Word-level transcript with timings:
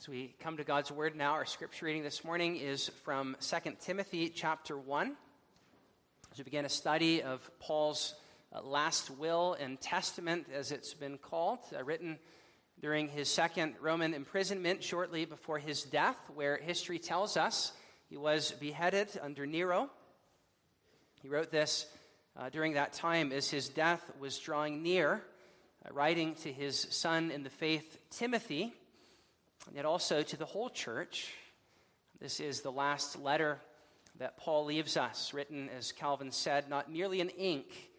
As 0.00 0.08
we 0.08 0.34
come 0.40 0.56
to 0.56 0.64
God's 0.64 0.90
Word 0.90 1.14
now, 1.14 1.32
our 1.32 1.44
scripture 1.44 1.84
reading 1.84 2.02
this 2.02 2.24
morning 2.24 2.56
is 2.56 2.88
from 3.04 3.36
2 3.42 3.72
Timothy 3.82 4.30
chapter 4.30 4.78
1. 4.78 5.14
As 6.32 6.38
we 6.38 6.44
begin 6.44 6.64
a 6.64 6.70
study 6.70 7.22
of 7.22 7.50
Paul's 7.60 8.14
uh, 8.50 8.62
last 8.62 9.10
will 9.10 9.58
and 9.60 9.78
testament, 9.78 10.46
as 10.54 10.72
it's 10.72 10.94
been 10.94 11.18
called, 11.18 11.58
uh, 11.78 11.84
written 11.84 12.18
during 12.80 13.08
his 13.08 13.28
second 13.28 13.74
Roman 13.78 14.14
imprisonment 14.14 14.82
shortly 14.82 15.26
before 15.26 15.58
his 15.58 15.82
death, 15.82 16.16
where 16.34 16.56
history 16.56 16.98
tells 16.98 17.36
us 17.36 17.72
he 18.08 18.16
was 18.16 18.52
beheaded 18.52 19.08
under 19.20 19.44
Nero. 19.44 19.90
He 21.20 21.28
wrote 21.28 21.50
this 21.50 21.84
uh, 22.38 22.48
during 22.48 22.72
that 22.72 22.94
time 22.94 23.32
as 23.32 23.50
his 23.50 23.68
death 23.68 24.10
was 24.18 24.38
drawing 24.38 24.82
near, 24.82 25.22
uh, 25.84 25.92
writing 25.92 26.36
to 26.36 26.50
his 26.50 26.86
son 26.88 27.30
in 27.30 27.42
the 27.42 27.50
faith, 27.50 27.98
Timothy 28.08 28.72
and 29.66 29.76
yet 29.76 29.84
also 29.84 30.22
to 30.22 30.36
the 30.36 30.46
whole 30.46 30.70
church. 30.70 31.32
This 32.20 32.40
is 32.40 32.60
the 32.60 32.72
last 32.72 33.18
letter 33.18 33.58
that 34.18 34.36
Paul 34.36 34.66
leaves 34.66 34.96
us, 34.96 35.32
written, 35.32 35.68
as 35.76 35.92
Calvin 35.92 36.30
said, 36.30 36.68
not 36.68 36.92
merely 36.92 37.20
in 37.20 37.30
ink, 37.30 37.90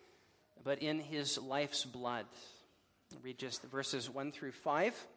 but 0.63 0.79
in 0.79 0.99
his 0.99 1.37
life's 1.37 1.85
blood. 1.85 2.25
I'll 3.13 3.21
read 3.23 3.37
just 3.37 3.63
verses 3.63 4.09
1 4.09 4.31
through 4.31 4.51
5. 4.51 5.07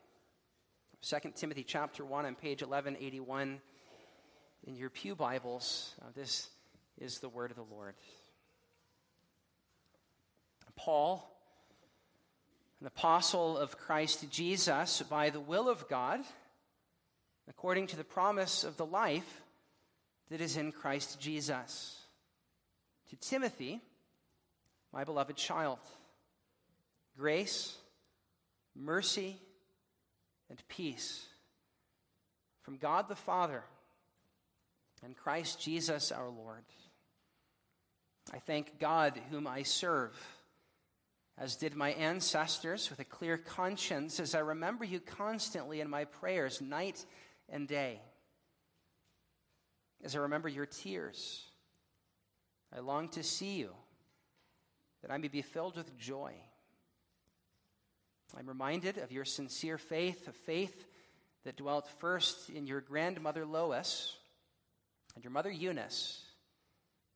2 1.03 1.17
Timothy 1.35 1.65
chapter 1.65 2.05
1 2.05 2.25
on 2.25 2.35
page 2.35 2.63
1181 2.63 3.61
in 4.67 4.77
your 4.77 4.89
Pew 4.89 5.15
Bibles. 5.15 5.95
Uh, 6.01 6.07
this 6.15 6.49
is 6.99 7.19
the 7.19 7.29
word 7.29 7.51
of 7.51 7.57
the 7.57 7.75
Lord. 7.75 7.95
Paul, 10.77 11.34
an 12.85 12.89
apostle 12.89 13.57
of 13.57 13.79
Christ 13.79 14.31
Jesus 14.31 15.01
by 15.09 15.31
the 15.31 15.41
will 15.41 15.71
of 15.71 15.89
God, 15.89 16.21
according 17.49 17.87
to 17.87 17.97
the 17.97 18.05
promise 18.05 18.63
of 18.63 18.77
the 18.77 18.85
life 18.85 19.41
that 20.29 20.43
is 20.43 20.59
in 20.59 20.71
Christ 20.71 21.19
Jesus. 21.19 21.99
To 23.09 23.17
Timothy, 23.17 23.81
my 24.93 25.03
beloved 25.03 25.35
child, 25.35 25.79
grace, 27.17 27.75
mercy, 28.77 29.39
and 30.51 30.63
peace 30.69 31.25
from 32.61 32.77
God 32.77 33.09
the 33.09 33.17
Father 33.17 33.63
and 35.03 35.17
Christ 35.17 35.59
Jesus 35.59 36.13
our 36.13 36.29
Lord. 36.29 36.65
I 38.31 38.41
thank 38.41 38.79
God, 38.79 39.19
whom 39.31 39.47
I 39.47 39.63
serve 39.63 40.13
as 41.37 41.57
did 41.57 41.75
my 41.75 41.91
ancestors, 41.93 42.91
with 42.91 43.01
a 43.01 43.05
clear 43.05 43.37
conscience, 43.37 44.21
as 44.21 44.35
I 44.35 44.41
remember 44.41 44.85
you 44.85 45.01
constantly 45.01 45.81
in 45.81 45.91
my 45.91 46.05
prayers, 46.05 46.61
night 46.61 47.05
and 47.49 47.67
day. 47.67 48.01
As 50.05 50.15
I 50.15 50.21
remember 50.21 50.49
your 50.49 50.67
tears, 50.67 51.45
I 52.75 52.81
long 52.81 53.09
to 53.11 53.23
see 53.23 53.57
you, 53.57 53.71
that 55.03 55.11
I 55.11 55.19
may 55.19 55.29
be 55.29 55.43
filled 55.43 55.77
with 55.77 55.97
joy. 55.99 56.33
I'm 58.37 58.49
reminded 58.49 58.99
of 58.99 59.13
your 59.13 59.25
sincere 59.25 59.79
faith, 59.79 60.29
a 60.29 60.33
faith 60.33 60.87
that 61.45 61.57
dwelt 61.57 61.89
first 61.99 62.49
in 62.49 62.67
your 62.67 62.81
grandmother 62.81 63.45
Lois 63.45 64.17
and 65.15 65.25
your 65.25 65.33
mother 65.33 65.51
Eunice, 65.51 66.25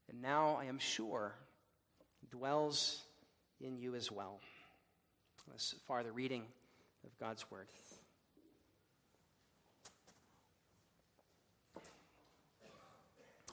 and 0.08 0.20
now 0.22 0.58
I 0.60 0.64
am 0.64 0.78
sure 0.78 1.34
dwells 2.30 3.04
in 3.60 3.76
you 3.76 3.94
as 3.94 4.10
well. 4.10 4.40
This 5.52 5.74
far 5.86 6.02
the 6.02 6.12
reading 6.12 6.42
of 7.04 7.18
God's 7.18 7.50
word. 7.50 7.66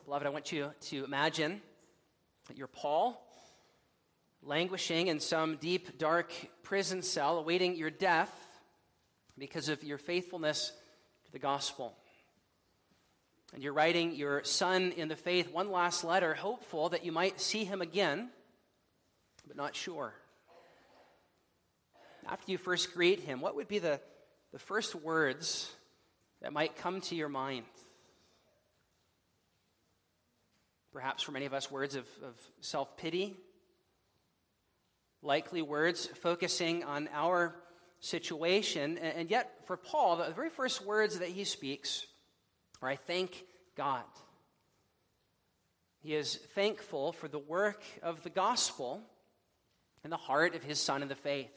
Beloved, 0.04 0.28
I 0.28 0.30
want 0.30 0.52
you 0.52 0.72
to 0.82 1.04
imagine 1.04 1.62
that 2.48 2.58
you're 2.58 2.68
Paul, 2.68 3.26
languishing 4.44 5.08
in 5.08 5.20
some 5.20 5.56
deep, 5.56 5.98
dark 5.98 6.32
prison 6.62 7.02
cell, 7.02 7.40
awaiting 7.40 7.76
your 7.76 7.90
death 7.90 8.32
because 9.40 9.68
of 9.68 9.84
your 9.84 9.98
faithfulness 9.98 10.72
to 11.26 11.32
the 11.32 11.40
gospel. 11.40 11.96
And 13.54 13.64
you're 13.64 13.74
writing 13.74 14.14
your 14.14 14.44
son 14.44 14.92
in 14.92 15.08
the 15.08 15.16
faith 15.16 15.52
one 15.52 15.72
last 15.72 16.04
letter, 16.04 16.36
hopeful 16.36 16.90
that 16.90 17.04
you 17.04 17.12
might 17.12 17.42
see 17.42 17.64
him 17.64 17.82
again 17.82 18.30
but 19.48 19.58
not 19.58 19.76
sure. 19.76 20.14
After 22.28 22.52
you 22.52 22.58
first 22.58 22.94
greet 22.94 23.20
him, 23.20 23.40
what 23.40 23.56
would 23.56 23.68
be 23.68 23.80
the, 23.80 24.00
the 24.52 24.60
first 24.60 24.96
words 24.96 25.72
that 26.42 26.54
might 26.54 26.76
come 26.76 27.02
to 27.02 27.16
your 27.16 27.30
mind? 27.30 27.66
Perhaps 30.92 31.24
for 31.24 31.32
many 31.32 31.46
of 31.46 31.54
us, 31.54 31.70
words 31.70 31.96
of, 31.96 32.06
of 32.24 32.34
self 32.62 32.98
pity, 32.98 33.36
likely 35.22 35.62
words 35.62 36.08
focusing 36.08 36.84
on 36.84 37.10
our 37.14 37.54
situation. 38.00 38.98
And, 38.98 39.18
and 39.18 39.30
yet, 39.30 39.52
for 39.66 39.78
Paul, 39.78 40.18
the 40.18 40.32
very 40.32 40.50
first 40.50 40.86
words 40.86 41.20
that 41.20 41.30
he 41.30 41.44
speaks 41.44 42.06
are 42.82 42.90
I 42.90 42.96
thank 42.96 43.44
God. 43.76 44.04
He 46.00 46.16
is 46.16 46.36
thankful 46.54 47.12
for 47.12 47.28
the 47.28 47.40
work 47.40 47.84
of 48.04 48.24
the 48.24 48.30
gospel 48.30 49.02
in 50.06 50.12
the 50.12 50.18
heart 50.18 50.56
of 50.56 50.64
his 50.64 50.80
son 50.80 51.02
in 51.02 51.08
the 51.08 51.16
faith. 51.16 51.52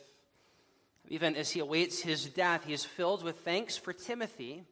Even 1.09 1.37
as 1.37 1.51
he 1.51 1.61
awaits 1.61 2.01
his 2.01 2.25
death, 2.25 2.65
he 2.65 2.73
is 2.73 2.83
filled 2.83 3.23
with 3.23 3.39
thanks 3.41 3.77
for 3.77 3.93
Timothy, 3.93 4.65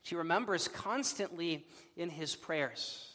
which 0.00 0.10
he 0.10 0.14
remembers 0.14 0.68
constantly 0.68 1.66
in 1.96 2.10
his 2.10 2.36
prayers. 2.36 3.08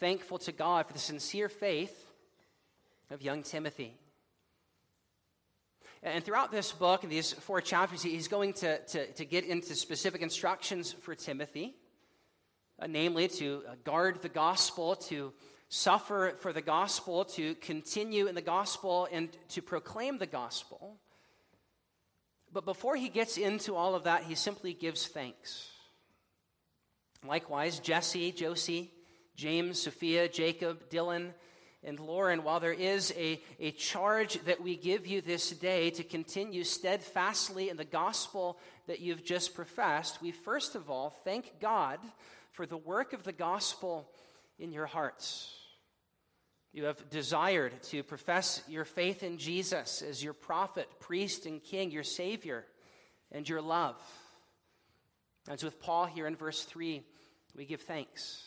Thankful 0.00 0.38
to 0.40 0.52
God 0.52 0.86
for 0.86 0.92
the 0.92 0.98
sincere 0.98 1.48
faith 1.48 2.06
of 3.10 3.22
young 3.22 3.42
Timothy. 3.42 3.94
And 6.02 6.22
throughout 6.22 6.52
this 6.52 6.72
book, 6.72 7.04
in 7.04 7.10
these 7.10 7.32
four 7.32 7.62
chapters, 7.62 8.02
he's 8.02 8.28
going 8.28 8.52
to, 8.54 8.78
to, 8.78 9.12
to 9.12 9.24
get 9.24 9.46
into 9.46 9.74
specific 9.74 10.20
instructions 10.20 10.92
for 10.92 11.14
Timothy, 11.14 11.74
uh, 12.78 12.86
namely 12.86 13.28
to 13.28 13.62
uh, 13.66 13.74
guard 13.82 14.20
the 14.20 14.28
gospel, 14.28 14.94
to 14.94 15.32
suffer 15.68 16.34
for 16.40 16.52
the 16.52 16.62
gospel, 16.62 17.24
to 17.24 17.54
continue 17.56 18.26
in 18.26 18.34
the 18.34 18.42
gospel, 18.42 19.08
and 19.10 19.28
to 19.48 19.62
proclaim 19.62 20.18
the 20.18 20.26
gospel. 20.26 20.96
But 22.52 22.64
before 22.64 22.96
he 22.96 23.08
gets 23.08 23.36
into 23.36 23.74
all 23.74 23.94
of 23.94 24.04
that, 24.04 24.24
he 24.24 24.34
simply 24.34 24.72
gives 24.72 25.06
thanks. 25.06 25.68
Likewise, 27.26 27.80
Jesse, 27.80 28.32
Josie, 28.32 28.92
James, 29.34 29.80
Sophia, 29.80 30.28
Jacob, 30.28 30.88
Dylan, 30.88 31.32
and 31.84 32.00
Lauren, 32.00 32.42
while 32.42 32.58
there 32.58 32.72
is 32.72 33.12
a, 33.16 33.40
a 33.60 33.70
charge 33.70 34.42
that 34.44 34.60
we 34.60 34.76
give 34.76 35.06
you 35.06 35.20
this 35.20 35.50
day 35.50 35.90
to 35.90 36.02
continue 36.02 36.64
steadfastly 36.64 37.68
in 37.68 37.76
the 37.76 37.84
gospel 37.84 38.58
that 38.86 39.00
you've 39.00 39.24
just 39.24 39.54
professed, 39.54 40.20
we 40.20 40.32
first 40.32 40.74
of 40.74 40.90
all 40.90 41.10
thank 41.24 41.60
God 41.60 42.00
for 42.52 42.66
the 42.66 42.76
work 42.76 43.12
of 43.12 43.22
the 43.22 43.32
gospel 43.32 44.10
in 44.58 44.72
your 44.72 44.86
hearts. 44.86 45.52
You 46.72 46.84
have 46.84 47.08
desired 47.08 47.82
to 47.84 48.02
profess 48.02 48.62
your 48.68 48.84
faith 48.84 49.22
in 49.22 49.38
Jesus 49.38 50.02
as 50.02 50.22
your 50.22 50.34
prophet, 50.34 50.88
priest, 51.00 51.46
and 51.46 51.62
king, 51.62 51.90
your 51.90 52.04
Savior, 52.04 52.66
and 53.32 53.48
your 53.48 53.62
love. 53.62 53.96
As 55.48 55.62
with 55.62 55.80
Paul 55.80 56.06
here 56.06 56.26
in 56.26 56.36
verse 56.36 56.64
3, 56.64 57.02
we 57.56 57.64
give 57.64 57.80
thanks. 57.82 58.46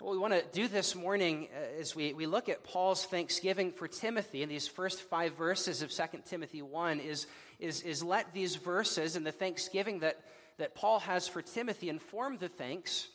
What 0.00 0.12
we 0.12 0.18
want 0.18 0.34
to 0.34 0.44
do 0.52 0.68
this 0.68 0.94
morning 0.94 1.48
as 1.80 1.90
uh, 1.90 1.94
we, 1.96 2.12
we 2.12 2.26
look 2.26 2.48
at 2.48 2.62
Paul's 2.62 3.04
thanksgiving 3.04 3.72
for 3.72 3.88
Timothy 3.88 4.44
in 4.44 4.48
these 4.48 4.68
first 4.68 5.02
five 5.02 5.36
verses 5.36 5.82
of 5.82 5.90
2 5.90 6.20
Timothy 6.26 6.62
1 6.62 7.00
is, 7.00 7.26
is, 7.58 7.82
is 7.82 8.04
let 8.04 8.32
these 8.32 8.54
verses 8.54 9.16
and 9.16 9.26
the 9.26 9.32
thanksgiving 9.32 9.98
that, 10.00 10.20
that 10.58 10.76
Paul 10.76 11.00
has 11.00 11.26
for 11.26 11.42
Timothy 11.42 11.88
inform 11.88 12.38
the 12.38 12.48
thanks 12.48 13.08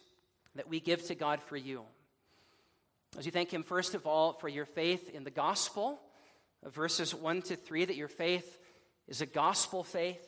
that 0.55 0.69
we 0.69 0.79
give 0.79 1.05
to 1.07 1.15
God 1.15 1.41
for 1.41 1.57
you. 1.57 1.83
As 3.17 3.25
you 3.25 3.31
thank 3.31 3.53
Him, 3.53 3.63
first 3.63 3.93
of 3.95 4.07
all, 4.07 4.33
for 4.33 4.47
your 4.47 4.65
faith 4.65 5.09
in 5.09 5.23
the 5.23 5.31
gospel, 5.31 5.99
verses 6.71 7.13
1 7.13 7.43
to 7.43 7.55
3, 7.55 7.85
that 7.85 7.95
your 7.95 8.07
faith 8.07 8.59
is 9.07 9.21
a 9.21 9.25
gospel 9.25 9.83
faith. 9.83 10.27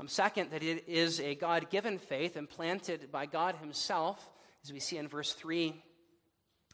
Um, 0.00 0.08
second, 0.08 0.50
that 0.50 0.62
it 0.62 0.88
is 0.88 1.20
a 1.20 1.34
God 1.34 1.70
given 1.70 1.98
faith 1.98 2.36
implanted 2.36 3.10
by 3.10 3.26
God 3.26 3.56
Himself, 3.56 4.30
as 4.62 4.72
we 4.72 4.80
see 4.80 4.96
in 4.96 5.08
verse 5.08 5.32
3. 5.32 5.74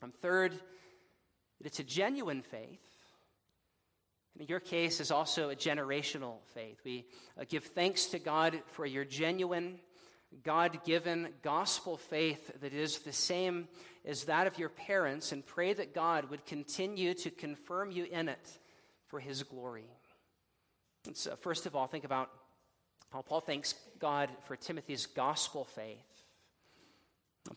Um, 0.03 0.11
third, 0.11 0.53
that 0.53 1.67
it's 1.67 1.79
a 1.79 1.85
genuine 1.85 2.43
faith. 2.43 2.81
And 4.39 4.49
your 4.49 4.61
case, 4.61 4.99
is 5.01 5.11
also 5.13 5.51
a 5.51 5.57
generational 5.57 6.39
faith. 6.55 6.81
We 6.85 7.07
uh, 7.41 7.45
give 7.49 7.65
thanks 7.65 8.07
to 8.07 8.19
God 8.19 8.61
for 8.73 8.85
your 8.85 9.05
genuine 9.05 9.79
God 10.43 10.85
given 10.85 11.29
gospel 11.43 11.97
faith 11.97 12.51
that 12.61 12.73
is 12.73 12.99
the 12.99 13.13
same 13.13 13.69
as 14.05 14.25
that 14.25 14.47
of 14.47 14.59
your 14.59 14.69
parents 14.69 15.33
and 15.33 15.45
pray 15.45 15.73
that 15.73 15.95
God 15.95 16.31
would 16.31 16.45
continue 16.47 17.15
to 17.15 17.31
confirm 17.31 17.91
you 17.91 18.05
in 18.05 18.29
it 18.29 18.59
for 19.09 19.21
his 19.21 19.43
glory. 19.43 19.87
So, 21.13 21.37
first 21.37 21.67
of 21.67 21.77
all, 21.77 21.87
think 21.87 22.05
about 22.05 22.31
how 23.13 23.23
Paul 23.23 23.41
thanks 23.41 23.75
God 23.99 24.31
for 24.47 24.57
Timothy's 24.57 25.07
gospel 25.07 25.65
faith. 25.65 25.99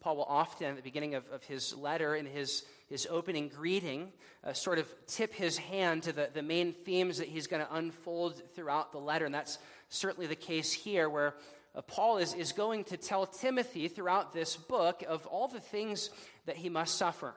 Paul 0.01 0.17
will 0.17 0.25
often, 0.25 0.67
at 0.67 0.75
the 0.75 0.81
beginning 0.81 1.15
of, 1.15 1.23
of 1.31 1.43
his 1.45 1.73
letter, 1.75 2.15
in 2.15 2.25
his, 2.25 2.63
his 2.89 3.07
opening 3.09 3.47
greeting, 3.47 4.11
uh, 4.43 4.51
sort 4.51 4.79
of 4.79 4.93
tip 5.07 5.33
his 5.33 5.57
hand 5.57 6.03
to 6.03 6.11
the, 6.11 6.29
the 6.33 6.43
main 6.43 6.73
themes 6.73 7.19
that 7.19 7.29
he's 7.29 7.47
going 7.47 7.65
to 7.65 7.73
unfold 7.73 8.41
throughout 8.53 8.91
the 8.91 8.97
letter. 8.97 9.25
And 9.25 9.33
that's 9.33 9.59
certainly 9.87 10.27
the 10.27 10.35
case 10.35 10.73
here, 10.73 11.09
where 11.09 11.35
uh, 11.75 11.81
Paul 11.81 12.17
is, 12.17 12.33
is 12.33 12.51
going 12.51 12.85
to 12.85 12.97
tell 12.97 13.25
Timothy 13.25 13.87
throughout 13.87 14.33
this 14.33 14.55
book 14.55 15.03
of 15.07 15.25
all 15.27 15.47
the 15.47 15.59
things 15.59 16.09
that 16.45 16.57
he 16.57 16.69
must 16.69 16.97
suffer. 16.97 17.33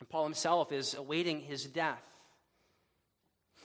And 0.00 0.08
Paul 0.08 0.24
himself 0.24 0.72
is 0.72 0.94
awaiting 0.94 1.40
his 1.40 1.64
death. 1.64 2.02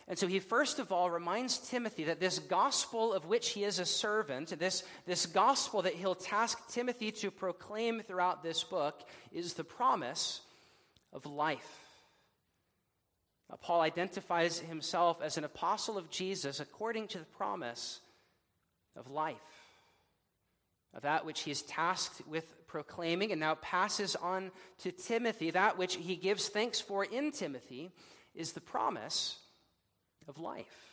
And 0.08 0.18
so 0.18 0.26
he 0.26 0.40
first 0.40 0.80
of 0.80 0.92
all 0.92 1.12
reminds 1.12 1.60
Timothy 1.60 2.06
that 2.06 2.20
this 2.20 2.40
gospel 2.40 3.14
of 3.14 3.26
which 3.28 3.50
he 3.50 3.64
is 3.64 3.78
a 3.78 3.86
servant, 3.86 4.58
this, 4.58 4.84
this 5.06 5.28
gospel 5.28 5.84
that 5.84 5.94
he'll 5.94 6.16
task 6.16 6.58
Timothy 6.72 7.12
to 7.12 7.30
proclaim 7.30 8.02
throughout 8.02 8.42
this 8.42 8.64
book, 8.64 9.02
is 9.32 9.54
the 9.54 9.64
promise 9.64 10.42
of 11.14 11.28
life. 11.28 11.80
Now, 13.50 13.58
Paul 13.62 13.82
identifies 13.82 14.60
himself 14.60 15.22
as 15.22 15.38
an 15.38 15.44
apostle 15.44 15.98
of 15.98 16.10
Jesus 16.10 16.60
according 16.60 17.08
to 17.10 17.20
the 17.20 17.26
promise 17.26 18.00
of 18.96 19.10
life, 19.10 19.36
of 20.94 21.04
that 21.04 21.26
which 21.26 21.42
he 21.42 21.52
is 21.52 21.62
tasked 21.64 22.22
with 22.28 22.68
proclaiming, 22.68 23.32
and 23.32 23.40
now 23.40 23.56
passes 23.56 24.16
on 24.16 24.52
to 24.80 24.92
Timothy. 24.92 25.52
That 25.52 25.78
which 25.78 25.96
he 25.96 26.16
gives 26.16 26.48
thanks 26.48 26.80
for 26.80 27.04
in 27.04 27.32
Timothy 27.32 27.92
is 28.36 28.54
the 28.54 28.62
promise 28.62 29.40
of 30.28 30.40
life. 30.40 30.90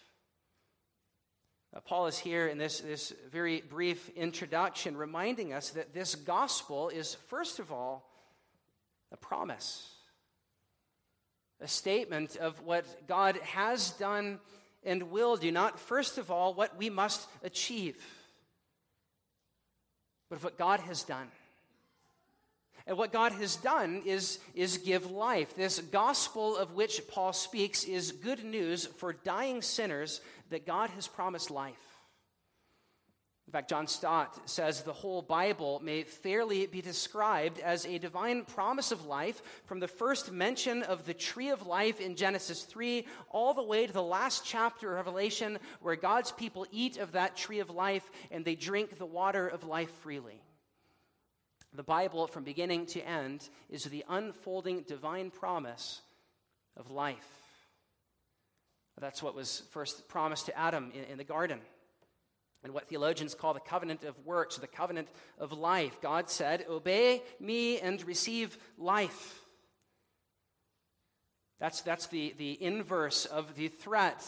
Uh, 1.74 1.80
Paul 1.80 2.06
is 2.06 2.18
here 2.18 2.46
in 2.46 2.56
this, 2.56 2.80
this 2.80 3.12
very 3.30 3.60
brief 3.60 4.08
introduction 4.16 4.96
reminding 4.96 5.52
us 5.52 5.70
that 5.70 5.92
this 5.92 6.14
gospel 6.14 6.88
is, 6.88 7.16
first 7.26 7.58
of 7.58 7.70
all, 7.70 8.08
a 9.12 9.16
promise, 9.16 9.90
a 11.60 11.68
statement 11.68 12.36
of 12.36 12.62
what 12.62 13.06
God 13.06 13.36
has 13.38 13.90
done 13.90 14.40
and 14.86 15.10
will 15.10 15.36
do, 15.36 15.52
not 15.52 15.78
first 15.78 16.16
of 16.16 16.30
all 16.30 16.54
what 16.54 16.78
we 16.78 16.88
must 16.88 17.28
achieve, 17.42 17.96
but 20.30 20.36
of 20.36 20.44
what 20.44 20.56
God 20.56 20.80
has 20.80 21.02
done. 21.02 21.28
And 22.86 22.96
what 22.96 23.12
God 23.12 23.32
has 23.32 23.56
done 23.56 24.02
is, 24.06 24.38
is 24.54 24.78
give 24.78 25.10
life. 25.10 25.56
This 25.56 25.80
gospel 25.80 26.56
of 26.56 26.74
which 26.74 27.08
Paul 27.08 27.32
speaks 27.32 27.82
is 27.82 28.12
good 28.12 28.44
news 28.44 28.86
for 28.86 29.12
dying 29.12 29.60
sinners 29.60 30.20
that 30.50 30.66
God 30.66 30.90
has 30.90 31.08
promised 31.08 31.50
life. 31.50 31.95
In 33.46 33.52
fact, 33.52 33.70
John 33.70 33.86
Stott 33.86 34.48
says 34.50 34.82
the 34.82 34.92
whole 34.92 35.22
Bible 35.22 35.80
may 35.82 36.02
fairly 36.02 36.66
be 36.66 36.82
described 36.82 37.60
as 37.60 37.86
a 37.86 37.98
divine 37.98 38.44
promise 38.44 38.90
of 38.90 39.06
life 39.06 39.40
from 39.66 39.78
the 39.78 39.86
first 39.86 40.32
mention 40.32 40.82
of 40.82 41.06
the 41.06 41.14
tree 41.14 41.50
of 41.50 41.64
life 41.64 42.00
in 42.00 42.16
Genesis 42.16 42.64
3 42.64 43.06
all 43.30 43.54
the 43.54 43.62
way 43.62 43.86
to 43.86 43.92
the 43.92 44.02
last 44.02 44.44
chapter 44.44 44.90
of 44.90 44.96
Revelation 44.96 45.60
where 45.80 45.94
God's 45.94 46.32
people 46.32 46.66
eat 46.72 46.96
of 46.96 47.12
that 47.12 47.36
tree 47.36 47.60
of 47.60 47.70
life 47.70 48.10
and 48.32 48.44
they 48.44 48.56
drink 48.56 48.98
the 48.98 49.06
water 49.06 49.46
of 49.46 49.62
life 49.62 49.92
freely. 50.02 50.42
The 51.72 51.84
Bible, 51.84 52.26
from 52.26 52.42
beginning 52.42 52.86
to 52.86 53.00
end, 53.06 53.48
is 53.68 53.84
the 53.84 54.04
unfolding 54.08 54.82
divine 54.82 55.30
promise 55.30 56.00
of 56.76 56.90
life. 56.90 57.28
That's 58.98 59.22
what 59.22 59.34
was 59.34 59.62
first 59.70 60.08
promised 60.08 60.46
to 60.46 60.58
Adam 60.58 60.90
in, 60.94 61.04
in, 61.04 61.18
the 61.18 61.24
garden. 61.24 61.60
And 62.66 62.74
what 62.74 62.88
theologians 62.88 63.32
call 63.32 63.54
the 63.54 63.60
covenant 63.60 64.02
of 64.02 64.18
works, 64.24 64.56
the 64.56 64.66
covenant 64.66 65.06
of 65.38 65.52
life. 65.52 66.00
God 66.02 66.28
said, 66.28 66.66
Obey 66.68 67.22
me 67.38 67.78
and 67.78 68.04
receive 68.04 68.58
life. 68.76 69.38
That's, 71.60 71.82
that's 71.82 72.08
the, 72.08 72.34
the 72.36 72.60
inverse 72.60 73.24
of 73.24 73.54
the 73.54 73.68
threat 73.68 74.20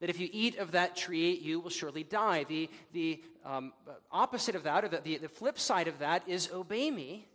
that 0.00 0.10
if 0.10 0.18
you 0.18 0.28
eat 0.32 0.58
of 0.58 0.72
that 0.72 0.96
tree, 0.96 1.38
you 1.40 1.60
will 1.60 1.70
surely 1.70 2.02
die. 2.02 2.42
The, 2.48 2.68
the 2.92 3.22
um, 3.44 3.72
opposite 4.10 4.56
of 4.56 4.64
that, 4.64 4.84
or 4.84 4.88
the, 4.88 5.00
the, 5.00 5.18
the 5.18 5.28
flip 5.28 5.56
side 5.56 5.86
of 5.86 6.00
that, 6.00 6.24
is 6.26 6.50
obey 6.52 6.90
me 6.90 7.28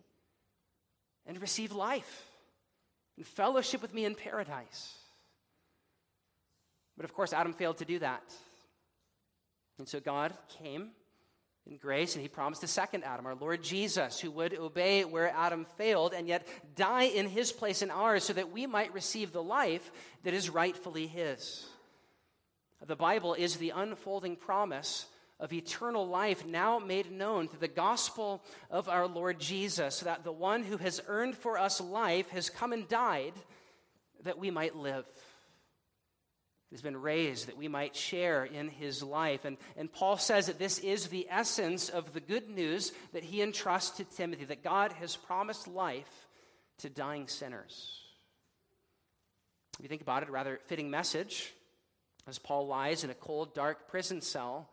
and 1.25 1.39
receive 1.39 1.71
life 1.71 2.25
and 3.15 3.25
fellowship 3.25 3.81
with 3.81 3.93
me 3.93 4.03
in 4.03 4.13
paradise. 4.13 4.93
But 6.97 7.05
of 7.05 7.13
course, 7.13 7.31
Adam 7.31 7.53
failed 7.53 7.77
to 7.77 7.85
do 7.85 7.99
that. 7.99 8.23
And 9.77 9.87
so 9.87 9.99
God 9.99 10.33
came 10.59 10.91
in 11.65 11.77
grace 11.77 12.15
and 12.15 12.21
he 12.21 12.27
promised 12.27 12.63
a 12.63 12.67
second 12.67 13.03
Adam, 13.03 13.25
our 13.25 13.35
Lord 13.35 13.63
Jesus, 13.63 14.19
who 14.19 14.31
would 14.31 14.53
obey 14.53 15.05
where 15.05 15.29
Adam 15.29 15.65
failed 15.77 16.13
and 16.13 16.27
yet 16.27 16.47
die 16.75 17.03
in 17.03 17.27
his 17.27 17.51
place 17.51 17.81
and 17.81 17.91
ours 17.91 18.23
so 18.23 18.33
that 18.33 18.51
we 18.51 18.67
might 18.67 18.93
receive 18.93 19.31
the 19.31 19.43
life 19.43 19.91
that 20.23 20.33
is 20.33 20.49
rightfully 20.49 21.07
his. 21.07 21.65
The 22.85 22.95
Bible 22.97 23.33
is 23.33 23.55
the 23.55 23.69
unfolding 23.69 24.35
promise 24.35 25.05
of 25.39 25.53
eternal 25.53 26.07
life 26.07 26.45
now 26.45 26.79
made 26.79 27.11
known 27.11 27.47
through 27.47 27.59
the 27.59 27.67
gospel 27.67 28.43
of 28.69 28.89
our 28.89 29.07
Lord 29.07 29.39
Jesus, 29.39 30.01
that 30.01 30.23
the 30.23 30.31
one 30.31 30.63
who 30.63 30.77
has 30.77 31.01
earned 31.07 31.35
for 31.35 31.57
us 31.57 31.79
life 31.79 32.29
has 32.29 32.49
come 32.49 32.73
and 32.73 32.87
died 32.87 33.33
that 34.23 34.37
we 34.37 34.51
might 34.51 34.75
live. 34.75 35.05
Has 36.73 36.81
been 36.81 36.99
raised 36.99 37.49
that 37.49 37.57
we 37.57 37.67
might 37.67 37.95
share 37.95 38.45
in 38.45 38.67
his 38.67 39.03
life. 39.03 39.45
And, 39.45 39.57
and 39.77 39.93
Paul 39.93 40.17
says 40.17 40.47
that 40.47 40.57
this 40.57 40.79
is 40.79 41.07
the 41.07 41.27
essence 41.29 41.87
of 41.87 42.13
the 42.13 42.19
good 42.19 42.49
news 42.49 42.91
that 43.13 43.23
he 43.23 43.43
entrusts 43.43 43.97
to 43.97 44.03
Timothy 44.03 44.45
that 44.45 44.63
God 44.63 44.91
has 44.93 45.15
promised 45.15 45.67
life 45.67 46.27
to 46.79 46.89
dying 46.89 47.27
sinners. 47.27 48.01
If 49.77 49.83
you 49.83 49.87
think 49.87 50.01
about 50.01 50.23
it, 50.23 50.29
a 50.29 50.31
rather 50.31 50.59
fitting 50.65 50.89
message 50.89 51.53
as 52.27 52.39
Paul 52.39 52.65
lies 52.65 53.03
in 53.03 53.11
a 53.11 53.15
cold, 53.15 53.53
dark 53.53 53.87
prison 53.87 54.19
cell, 54.21 54.67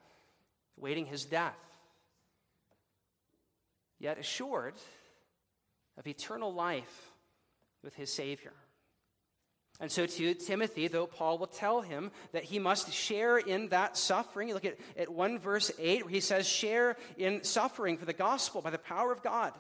waiting 0.79 1.05
his 1.05 1.27
death, 1.27 1.59
yet 3.99 4.19
assured 4.19 4.75
of 5.99 6.07
eternal 6.07 6.55
life 6.55 7.11
with 7.85 7.95
his 7.95 8.11
Savior. 8.11 8.55
And 9.81 9.91
so, 9.91 10.05
to 10.05 10.35
Timothy, 10.35 10.89
though 10.89 11.07
Paul 11.07 11.39
will 11.39 11.47
tell 11.47 11.81
him 11.81 12.11
that 12.33 12.45
he 12.45 12.59
must 12.59 12.93
share 12.93 13.39
in 13.39 13.69
that 13.71 13.97
suffering, 13.97 14.49
you 14.49 14.55
look 14.55 14.67
at, 14.67 14.79
at 14.97 15.11
1 15.11 15.39
verse 15.39 15.71
8, 15.79 16.05
where 16.05 16.13
he 16.13 16.21
says, 16.21 16.47
Share 16.47 16.97
in 17.17 17.43
suffering 17.45 17.97
for 17.97 18.05
the 18.05 18.13
gospel 18.13 18.61
by 18.61 18.69
the 18.69 18.79
power 18.79 19.11
of 19.11 19.23
God. 19.23 19.55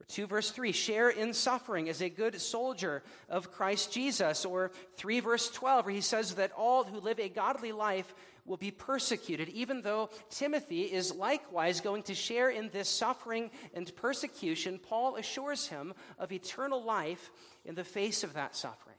Or 0.00 0.06
2 0.08 0.26
verse 0.26 0.50
3, 0.50 0.72
share 0.72 1.10
in 1.10 1.32
suffering 1.32 1.88
as 1.88 2.02
a 2.02 2.08
good 2.08 2.40
soldier 2.40 3.04
of 3.28 3.52
Christ 3.52 3.92
Jesus. 3.92 4.44
Or 4.44 4.72
3 4.96 5.20
verse 5.20 5.48
12, 5.48 5.86
where 5.86 5.94
he 5.94 6.00
says 6.00 6.34
that 6.34 6.50
all 6.52 6.82
who 6.82 6.98
live 6.98 7.20
a 7.20 7.28
godly 7.28 7.70
life 7.70 8.12
will 8.48 8.56
be 8.56 8.70
persecuted, 8.70 9.48
even 9.50 9.82
though 9.82 10.10
Timothy 10.30 10.82
is 10.82 11.14
likewise 11.14 11.80
going 11.80 12.02
to 12.04 12.14
share 12.14 12.48
in 12.48 12.70
this 12.70 12.88
suffering 12.88 13.50
and 13.74 13.94
persecution. 13.96 14.78
Paul 14.78 15.16
assures 15.16 15.68
him 15.68 15.94
of 16.18 16.32
eternal 16.32 16.82
life 16.82 17.30
in 17.64 17.74
the 17.74 17.84
face 17.84 18.24
of 18.24 18.32
that 18.34 18.56
suffering, 18.56 18.96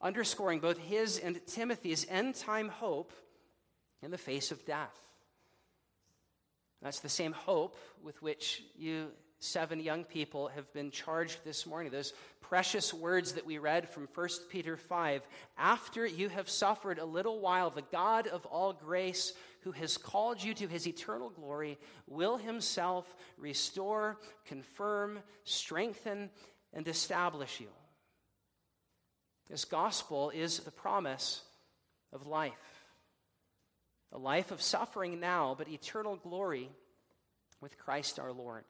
underscoring 0.00 0.60
both 0.60 0.78
his 0.78 1.18
and 1.18 1.40
Timothy's 1.46 2.06
end 2.08 2.34
time 2.34 2.68
hope 2.68 3.12
in 4.02 4.10
the 4.10 4.18
face 4.18 4.50
of 4.50 4.64
death. 4.66 4.98
That's 6.82 7.00
the 7.00 7.08
same 7.08 7.32
hope 7.32 7.76
with 8.02 8.20
which 8.20 8.62
you 8.76 9.08
seven 9.38 9.80
young 9.80 10.04
people 10.04 10.48
have 10.48 10.72
been 10.72 10.90
charged 10.90 11.38
this 11.44 11.66
morning. 11.66 11.92
Those 11.92 12.12
precious 12.40 12.94
words 12.94 13.32
that 13.32 13.46
we 13.46 13.58
read 13.58 13.88
from 13.88 14.08
1 14.14 14.28
Peter 14.50 14.76
5 14.76 15.22
After 15.58 16.06
you 16.06 16.28
have 16.28 16.48
suffered 16.48 16.98
a 16.98 17.04
little 17.04 17.40
while, 17.40 17.70
the 17.70 17.82
God 17.82 18.26
of 18.26 18.46
all 18.46 18.72
grace, 18.72 19.32
who 19.60 19.72
has 19.72 19.96
called 19.96 20.42
you 20.42 20.54
to 20.54 20.68
his 20.68 20.86
eternal 20.86 21.30
glory, 21.30 21.78
will 22.06 22.36
himself 22.36 23.04
restore, 23.36 24.18
confirm, 24.46 25.18
strengthen, 25.44 26.30
and 26.72 26.86
establish 26.88 27.60
you. 27.60 27.68
This 29.48 29.64
gospel 29.64 30.30
is 30.30 30.60
the 30.60 30.70
promise 30.70 31.42
of 32.12 32.26
life. 32.26 32.52
A 34.12 34.18
life 34.18 34.50
of 34.50 34.62
suffering 34.62 35.20
now, 35.20 35.54
but 35.56 35.68
eternal 35.68 36.16
glory 36.16 36.68
with 37.60 37.78
Christ 37.78 38.18
our 38.18 38.32
Lord. 38.32 38.64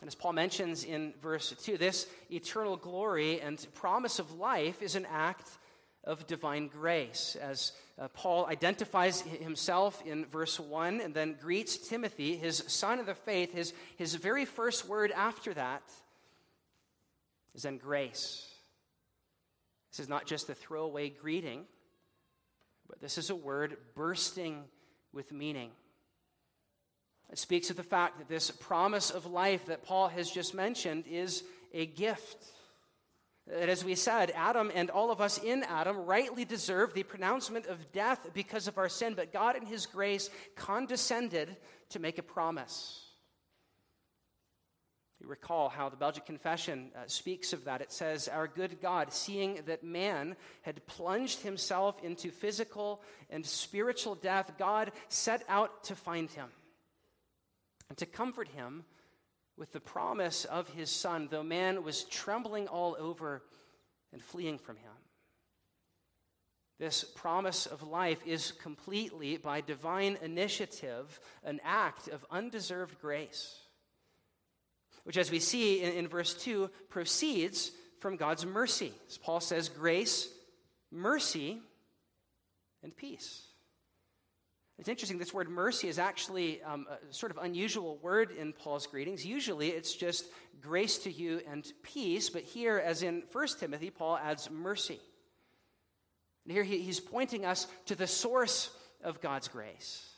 And 0.00 0.08
as 0.08 0.14
Paul 0.14 0.32
mentions 0.32 0.84
in 0.84 1.12
verse 1.20 1.54
2, 1.62 1.76
this 1.76 2.06
eternal 2.30 2.76
glory 2.76 3.40
and 3.40 3.64
promise 3.74 4.18
of 4.18 4.32
life 4.32 4.82
is 4.82 4.96
an 4.96 5.06
act 5.10 5.48
of 6.04 6.26
divine 6.26 6.68
grace. 6.68 7.36
As 7.40 7.72
uh, 7.98 8.08
Paul 8.08 8.46
identifies 8.46 9.20
himself 9.20 10.02
in 10.06 10.24
verse 10.24 10.58
1 10.58 11.00
and 11.00 11.12
then 11.12 11.36
greets 11.40 11.76
Timothy, 11.76 12.36
his 12.36 12.64
son 12.66 12.98
of 12.98 13.06
the 13.06 13.14
faith, 13.14 13.52
his, 13.52 13.74
his 13.96 14.14
very 14.14 14.46
first 14.46 14.88
word 14.88 15.12
after 15.12 15.52
that 15.52 15.82
is 17.54 17.62
then 17.62 17.76
grace. 17.76 18.46
This 19.90 20.00
is 20.00 20.08
not 20.08 20.26
just 20.26 20.48
a 20.48 20.54
throwaway 20.54 21.10
greeting, 21.10 21.66
But 22.88 23.00
this 23.00 23.18
is 23.18 23.28
a 23.30 23.36
word 23.36 23.76
bursting 23.94 24.64
with 25.12 25.32
meaning. 25.32 25.70
It 27.30 27.38
speaks 27.38 27.70
of 27.70 27.76
the 27.76 27.82
fact 27.84 28.18
that 28.18 28.28
this 28.28 28.50
promise 28.50 29.10
of 29.10 29.24
life 29.24 29.66
that 29.66 29.84
Paul 29.84 30.08
has 30.08 30.30
just 30.30 30.52
mentioned 30.52 31.04
is 31.08 31.44
a 31.72 31.86
gift. 31.86 32.44
That, 33.46 33.68
as 33.68 33.84
we 33.84 33.94
said, 33.94 34.32
Adam 34.34 34.70
and 34.74 34.90
all 34.90 35.12
of 35.12 35.20
us 35.20 35.38
in 35.38 35.62
Adam 35.62 35.96
rightly 35.96 36.44
deserve 36.44 36.92
the 36.92 37.04
pronouncement 37.04 37.66
of 37.66 37.92
death 37.92 38.26
because 38.34 38.66
of 38.66 38.78
our 38.78 38.88
sin, 38.88 39.14
but 39.14 39.32
God, 39.32 39.56
in 39.56 39.64
His 39.64 39.86
grace, 39.86 40.28
condescended 40.56 41.56
to 41.90 42.00
make 42.00 42.18
a 42.18 42.22
promise. 42.22 43.06
You 45.20 45.28
recall 45.28 45.68
how 45.68 45.88
the 45.88 45.96
Belgic 45.96 46.24
Confession 46.24 46.90
uh, 46.96 47.00
speaks 47.06 47.52
of 47.52 47.64
that. 47.66 47.82
It 47.82 47.92
says, 47.92 48.26
Our 48.26 48.48
good 48.48 48.80
God, 48.80 49.12
seeing 49.12 49.60
that 49.66 49.84
man 49.84 50.34
had 50.62 50.84
plunged 50.86 51.42
himself 51.42 52.02
into 52.02 52.30
physical 52.30 53.02
and 53.28 53.44
spiritual 53.44 54.14
death, 54.14 54.52
God 54.58 54.92
set 55.08 55.44
out 55.48 55.84
to 55.84 55.94
find 55.94 56.30
him 56.30 56.48
and 57.90 57.98
to 57.98 58.06
comfort 58.06 58.48
him 58.48 58.84
with 59.58 59.72
the 59.72 59.80
promise 59.80 60.46
of 60.46 60.70
his 60.70 60.90
son, 60.90 61.28
though 61.30 61.42
man 61.42 61.82
was 61.82 62.04
trembling 62.04 62.66
all 62.68 62.96
over 62.98 63.42
and 64.12 64.22
fleeing 64.22 64.56
from 64.56 64.76
him. 64.76 64.92
This 66.78 67.04
promise 67.04 67.66
of 67.66 67.82
life 67.82 68.20
is 68.24 68.52
completely, 68.52 69.36
by 69.36 69.60
divine 69.60 70.16
initiative, 70.22 71.20
an 71.44 71.60
act 71.62 72.08
of 72.08 72.24
undeserved 72.30 72.98
grace, 73.02 73.58
which, 75.04 75.18
as 75.18 75.30
we 75.30 75.40
see 75.40 75.82
in, 75.82 75.92
in 75.92 76.08
verse 76.08 76.32
2, 76.32 76.70
proceeds 76.88 77.72
from 77.98 78.16
God's 78.16 78.46
mercy. 78.46 78.94
As 79.08 79.18
Paul 79.18 79.40
says, 79.40 79.68
grace, 79.68 80.28
mercy, 80.90 81.58
and 82.82 82.96
peace. 82.96 83.49
It's 84.80 84.88
interesting, 84.88 85.18
this 85.18 85.34
word 85.34 85.50
mercy 85.50 85.88
is 85.88 85.98
actually 85.98 86.62
um, 86.62 86.86
a 86.88 87.12
sort 87.12 87.30
of 87.30 87.36
unusual 87.36 87.98
word 87.98 88.30
in 88.30 88.54
Paul's 88.54 88.86
greetings. 88.86 89.26
Usually 89.26 89.68
it's 89.68 89.94
just 89.94 90.24
grace 90.62 90.96
to 91.00 91.12
you 91.12 91.42
and 91.46 91.70
peace, 91.82 92.30
but 92.30 92.44
here, 92.44 92.78
as 92.82 93.02
in 93.02 93.24
1 93.30 93.46
Timothy, 93.58 93.90
Paul 93.90 94.16
adds 94.16 94.50
mercy. 94.50 94.98
And 96.46 96.54
here 96.54 96.64
he, 96.64 96.80
he's 96.80 96.98
pointing 96.98 97.44
us 97.44 97.66
to 97.86 97.94
the 97.94 98.06
source 98.06 98.70
of 99.04 99.20
God's 99.20 99.48
grace. 99.48 100.08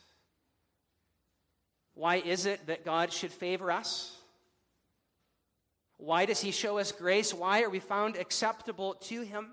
Why 1.95 2.19
is 2.19 2.47
it 2.47 2.65
that 2.69 2.85
God 2.85 3.13
should 3.13 3.33
favor 3.33 3.73
us? 3.73 4.17
Why 5.97 6.25
does 6.25 6.41
he 6.41 6.53
show 6.53 6.79
us 6.79 6.93
grace? 6.93 7.35
Why 7.35 7.63
are 7.63 7.71
we 7.71 7.81
found 7.81 8.15
acceptable 8.15 8.95
to 8.95 9.23
him? 9.23 9.51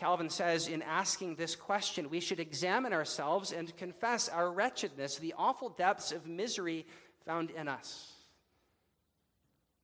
Calvin 0.00 0.30
says 0.30 0.66
in 0.66 0.80
asking 0.80 1.34
this 1.34 1.54
question, 1.54 2.08
we 2.08 2.20
should 2.20 2.40
examine 2.40 2.94
ourselves 2.94 3.52
and 3.52 3.76
confess 3.76 4.30
our 4.30 4.50
wretchedness, 4.50 5.18
the 5.18 5.34
awful 5.36 5.68
depths 5.68 6.10
of 6.10 6.26
misery 6.26 6.86
found 7.26 7.50
in 7.50 7.68
us. 7.68 8.10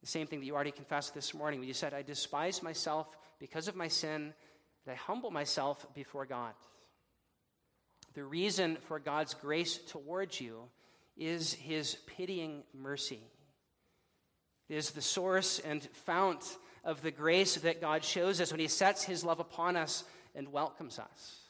The 0.01 0.07
same 0.07 0.27
thing 0.27 0.41
that 0.41 0.47
you 0.47 0.55
already 0.55 0.71
confessed 0.71 1.13
this 1.13 1.35
morning 1.35 1.61
when 1.61 1.69
you 1.69 1.75
said, 1.75 1.93
I 1.93 2.01
despise 2.01 2.63
myself 2.63 3.09
because 3.39 3.69
of 3.69 3.77
my 3.77 3.89
sin, 3.89 4.33
and 4.87 4.93
I 4.93 4.95
humble 4.95 5.31
myself 5.31 5.87
before 5.95 6.25
God. 6.25 6.55
The 8.15 8.25
reason 8.25 8.79
for 8.89 8.99
God's 8.99 9.35
grace 9.35 9.77
towards 9.77 10.41
you 10.41 10.63
is 11.19 11.53
his 11.53 11.99
pitying 12.07 12.63
mercy. 12.73 13.21
It 14.71 14.77
is 14.77 14.93
the 14.93 15.03
source 15.03 15.59
and 15.59 15.83
fount 16.07 16.57
of 16.87 17.03
the 17.03 17.11
grace 17.11 17.57
that 17.57 17.81
God 17.81 18.05
shows 18.05 18.41
us 18.41 18.53
when 18.53 18.61
He 18.61 18.69
sets 18.69 19.03
His 19.03 19.25
love 19.25 19.41
upon 19.41 19.77
us 19.77 20.05
and 20.35 20.53
welcomes 20.53 20.99
us. 20.99 21.41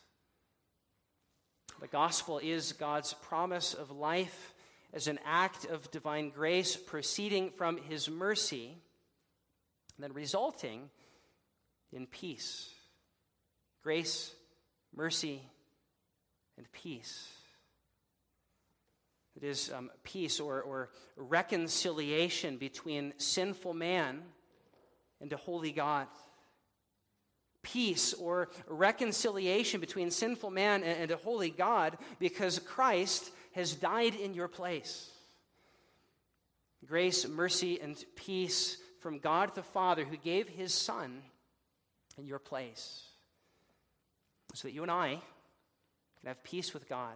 The 1.81 1.87
gospel 1.87 2.41
is 2.43 2.73
God's 2.73 3.13
promise 3.13 3.75
of 3.75 3.91
life 3.91 4.55
as 4.95 5.09
an 5.09 5.21
act 5.27 5.67
of 5.67 5.91
divine 5.91 6.31
grace 6.31 6.75
proceeding 6.75 7.51
from 7.51 7.77
His 7.77 8.09
mercy 8.09 8.79
and 9.97 10.05
then 10.05 10.15
resulting 10.15 10.89
in 11.93 12.07
peace. 12.07 12.71
Grace, 13.83 14.35
mercy, 14.95 15.43
and 16.57 16.67
peace. 16.73 17.31
It 19.37 19.45
is 19.45 19.71
um, 19.71 19.91
peace 20.03 20.41
or, 20.41 20.63
or 20.63 20.89
reconciliation 21.17 22.57
between 22.57 23.13
sinful 23.19 23.75
man 23.75 24.23
and 25.27 25.33
a 25.33 25.37
holy 25.37 25.73
God. 25.73 26.07
Peace 27.63 28.15
or 28.15 28.49
reconciliation 28.69 29.81
between 29.81 30.13
sinful 30.13 30.51
man 30.51 30.85
and 30.85 31.11
a 31.11 31.17
holy 31.17 31.51
God 31.51 31.99
because 32.21 32.61
Christ 32.61 33.33
has 33.53 33.75
died 33.75 34.15
in 34.15 34.35
your 34.35 34.47
place. 34.47 35.11
Grace, 36.87 37.27
mercy, 37.27 37.81
and 37.81 37.97
peace 38.15 38.77
from 39.01 39.19
God 39.19 39.53
the 39.57 39.65
Father 39.65 40.05
who 40.05 40.17
gave 40.17 40.49
his 40.49 40.73
Son 40.73 41.21
in 42.17 42.25
your 42.25 42.39
place 42.39 43.03
so 44.55 44.69
that 44.69 44.75
you 44.75 44.83
and 44.83 44.93
I 44.93 45.21
can 46.21 46.29
have 46.29 46.45
peace 46.45 46.73
with 46.73 46.89
God. 46.89 47.15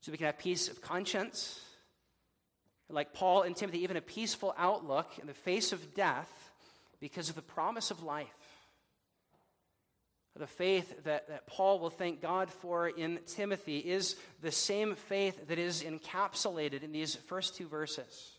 So 0.00 0.10
we 0.10 0.16
can 0.16 0.24
have 0.24 0.38
peace 0.38 0.68
of 0.68 0.80
conscience 0.80 1.60
like 2.92 3.12
Paul 3.12 3.42
and 3.42 3.56
Timothy, 3.56 3.82
even 3.82 3.96
a 3.96 4.02
peaceful 4.02 4.54
outlook 4.56 5.10
in 5.20 5.26
the 5.26 5.34
face 5.34 5.72
of 5.72 5.94
death 5.94 6.50
because 7.00 7.28
of 7.28 7.34
the 7.34 7.42
promise 7.42 7.90
of 7.90 8.02
life. 8.02 8.28
The 10.36 10.46
faith 10.46 11.04
that, 11.04 11.28
that 11.28 11.46
Paul 11.46 11.80
will 11.80 11.90
thank 11.90 12.22
God 12.22 12.50
for 12.50 12.88
in 12.88 13.18
Timothy 13.26 13.78
is 13.78 14.16
the 14.40 14.52
same 14.52 14.94
faith 14.94 15.48
that 15.48 15.58
is 15.58 15.82
encapsulated 15.82 16.82
in 16.82 16.92
these 16.92 17.14
first 17.14 17.56
two 17.56 17.66
verses. 17.66 18.38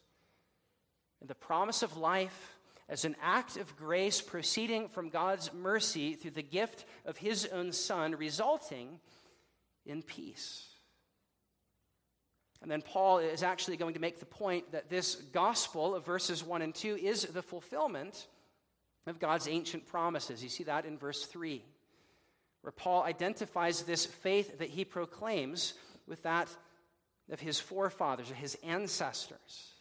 And 1.20 1.30
the 1.30 1.36
promise 1.36 1.84
of 1.84 1.98
life 1.98 2.56
as 2.90 3.06
an 3.06 3.16
act 3.22 3.58
of 3.58 3.78
grace 3.78 4.20
proceeding 4.20 4.90
from 4.90 5.10
God's 5.10 5.54
mercy 5.54 6.14
through 6.14 6.32
the 6.32 6.42
gift 6.42 6.86
of 7.06 7.18
his 7.18 7.46
own 7.46 7.72
Son, 7.72 8.16
resulting 8.16 9.00
in 9.86 10.02
peace. 10.02 10.71
And 12.62 12.70
then 12.70 12.82
Paul 12.82 13.18
is 13.18 13.42
actually 13.42 13.78
going 13.78 13.96
to 13.96 14.00
make 14.00 14.20
the 14.20 14.26
point 14.26 14.72
that 14.72 14.90
this 14.90 15.16
gospel 15.16 15.96
of 15.96 16.06
verses 16.06 16.44
1 16.44 16.62
and 16.62 16.76
2 16.76 16.96
is 16.96 17.24
the 17.26 17.42
fulfillment 17.42 18.28
of 19.08 19.20
God's 19.20 19.48
ancient 19.48 19.88
promises. 19.88 20.44
You 20.44 20.50
see 20.50 20.66
that 20.66 20.86
in 20.86 20.98
verse 20.98 21.26
3, 21.26 21.64
where 22.62 22.72
Paul 22.72 23.04
identifies 23.04 23.82
this 23.84 24.06
faith 24.06 24.60
that 24.60 24.70
he 24.70 24.86
proclaims 24.86 25.74
with 26.08 26.22
that 26.24 26.50
of 27.32 27.40
his 27.40 27.60
forefathers 27.60 28.30
or 28.30 28.36
his 28.36 28.58
ancestors. 28.64 29.72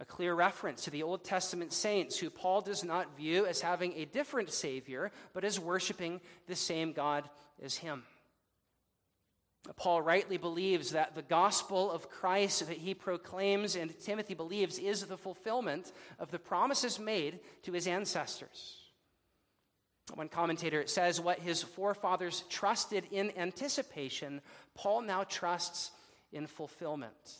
A 0.00 0.04
clear 0.04 0.34
reference 0.34 0.84
to 0.84 0.90
the 0.90 1.02
Old 1.02 1.24
Testament 1.24 1.72
saints 1.72 2.18
who 2.18 2.30
Paul 2.30 2.62
does 2.62 2.82
not 2.82 3.18
view 3.18 3.46
as 3.46 3.60
having 3.60 3.92
a 3.92 4.06
different 4.06 4.50
Savior, 4.50 5.12
but 5.34 5.44
as 5.44 5.60
worshiping 5.60 6.20
the 6.48 6.56
same 6.56 6.92
God 6.92 7.28
as 7.62 7.76
him. 7.76 8.02
Paul 9.76 10.02
rightly 10.02 10.36
believes 10.36 10.92
that 10.92 11.14
the 11.14 11.22
gospel 11.22 11.90
of 11.90 12.08
Christ 12.08 12.66
that 12.66 12.78
he 12.78 12.94
proclaims 12.94 13.76
and 13.76 13.98
Timothy 14.00 14.34
believes 14.34 14.78
is 14.78 15.04
the 15.04 15.18
fulfillment 15.18 15.92
of 16.18 16.30
the 16.30 16.38
promises 16.38 16.98
made 16.98 17.40
to 17.62 17.72
his 17.72 17.86
ancestors. 17.86 18.76
One 20.14 20.28
commentator 20.28 20.86
says 20.86 21.20
what 21.20 21.38
his 21.38 21.62
forefathers 21.62 22.44
trusted 22.48 23.04
in 23.12 23.36
anticipation, 23.36 24.40
Paul 24.74 25.02
now 25.02 25.24
trusts 25.24 25.90
in 26.32 26.46
fulfillment. 26.46 27.36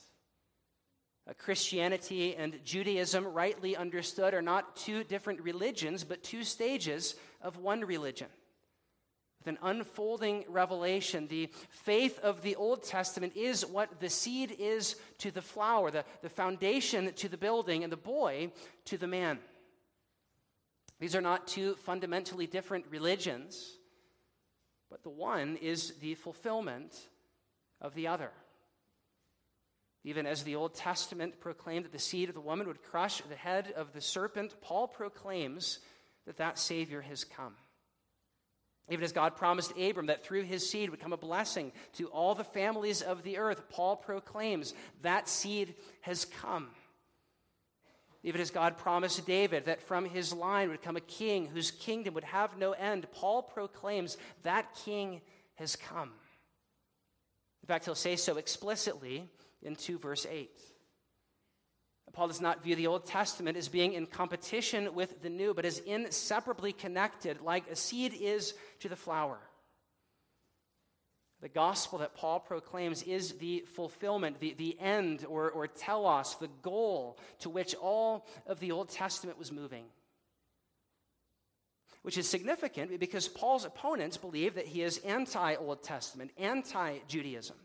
Christianity 1.39 2.35
and 2.35 2.59
Judaism, 2.65 3.25
rightly 3.25 3.77
understood, 3.77 4.35
are 4.35 4.43
not 4.43 4.77
two 4.77 5.05
different 5.05 5.41
religions, 5.41 6.03
but 6.05 6.23
two 6.23 6.43
stages 6.45 7.15
of 7.41 7.57
one 7.57 7.85
religion 7.85 8.29
with 9.41 9.49
an 9.49 9.59
unfolding 9.63 10.45
revelation. 10.49 11.27
The 11.27 11.51
faith 11.71 12.19
of 12.21 12.43
the 12.43 12.57
Old 12.57 12.83
Testament 12.83 13.35
is 13.37 13.65
what 13.65 14.01
the 14.01 14.11
seed 14.11 14.55
is 14.59 14.97
to 15.19 15.31
the 15.31 15.43
flower, 15.43 15.91
the, 15.91 16.05
the 16.23 16.29
foundation 16.29 17.13
to 17.15 17.29
the 17.29 17.39
building, 17.39 17.83
and 17.83 17.93
the 17.93 17.97
boy 17.97 18.53
to 18.87 18.99
the 18.99 19.07
man. 19.07 19.39
These 20.99 21.17
are 21.17 21.23
not 21.23 21.47
two 21.47 21.75
fundamentally 21.77 22.47
different 22.47 22.85
religions, 22.91 23.79
but 24.91 25.03
the 25.03 25.09
one 25.09 25.57
is 25.57 25.95
the 26.01 26.15
fulfillment 26.15 26.95
of 27.81 27.95
the 27.95 28.09
other. 28.09 28.31
Even 30.05 30.27
as 30.27 30.43
the 30.43 30.57
Old 30.57 30.75
Testament 30.75 31.41
proclaimed 31.41 31.87
that 31.87 31.93
the 31.93 31.99
seed 31.99 32.29
of 32.29 32.35
the 32.35 32.41
woman 32.41 32.67
would 32.67 32.83
crush 32.83 33.23
the 33.23 33.37
head 33.37 33.73
of 33.77 33.93
the 33.93 34.01
serpent, 34.01 34.55
Paul 34.61 34.89
proclaims 34.89 35.79
that 36.27 36.37
that 36.37 36.59
Savior 36.59 37.01
has 37.01 37.25
come. 37.25 37.55
Even 38.89 39.05
as 39.05 39.13
God 39.13 39.37
promised 39.37 39.73
Abram 39.79 40.07
that 40.07 40.25
through 40.25 40.43
his 40.43 40.69
seed 40.69 40.91
would 40.91 41.01
come 41.01 41.13
a 41.13 41.17
blessing 41.17 41.71
to 41.95 42.09
all 42.09 42.35
the 42.35 42.43
families 42.43 43.03
of 43.03 43.23
the 43.23 43.39
earth, 43.39 43.69
Paul 43.71 43.97
proclaims 43.97 44.75
that 45.03 45.29
seed 45.29 45.75
has 46.01 46.25
come. 46.25 46.69
Even 48.23 48.41
as 48.41 48.51
God 48.51 48.77
promised 48.77 49.25
David 49.27 49.65
that 49.65 49.81
from 49.81 50.05
his 50.05 50.33
line 50.33 50.69
would 50.69 50.83
come 50.83 50.97
a 50.97 51.01
king 51.01 51.47
whose 51.47 51.71
kingdom 51.71 52.15
would 52.15 52.25
have 52.25 52.59
no 52.59 52.73
end, 52.73 53.07
Paul 53.13 53.43
proclaims 53.43 54.17
that 54.43 54.75
king 54.85 55.23
has 55.55 55.77
come. 55.77 56.11
In 57.63 57.67
fact, 57.67 57.85
he'll 57.85 57.95
say 57.95 58.17
so 58.17 58.37
explicitly 58.37 59.25
in 59.63 59.77
2 59.77 59.99
verse 59.99 60.27
8. 60.29 60.51
Paul 62.13 62.29
does 62.29 62.41
not 62.41 62.63
view 62.63 62.75
the 62.75 62.89
Old 62.89 63.07
Testament 63.07 63.57
as 63.57 63.69
being 63.69 63.93
in 63.93 64.07
competition 64.07 64.95
with 64.95 65.23
the 65.23 65.31
New, 65.31 65.55
but 65.55 65.65
as 65.65 65.79
inseparably 65.79 66.73
connected, 66.73 67.41
like 67.41 67.71
a 67.71 67.77
seed 67.77 68.15
is 68.15 68.55
to 68.81 68.89
the 68.89 68.97
flower. 68.97 69.39
The 71.41 71.49
gospel 71.49 72.01
that 72.01 72.15
Paul 72.15 72.39
proclaims 72.41 73.03
is 73.03 73.33
the 73.33 73.65
fulfillment, 73.75 74.41
the, 74.41 74.55
the 74.59 74.79
end, 74.79 75.25
or, 75.27 75.51
or 75.51 75.67
telos, 75.67 76.37
the 76.37 76.51
goal 76.63 77.19
to 77.39 77.49
which 77.49 77.75
all 77.77 78.27
of 78.47 78.61
the 78.61 78.73
Old 78.73 78.91
Testament 78.91 79.39
was 79.39 79.51
moving. 79.51 79.85
Which 82.03 82.19
is 82.19 82.29
significant 82.29 82.99
because 83.01 83.29
Paul's 83.29 83.65
opponents 83.65 84.17
believe 84.17 84.55
that 84.55 84.67
he 84.67 84.83
is 84.83 84.99
anti 84.99 85.55
Old 85.55 85.83
Testament, 85.83 86.31
anti 86.39 86.99
Judaism. 87.09 87.57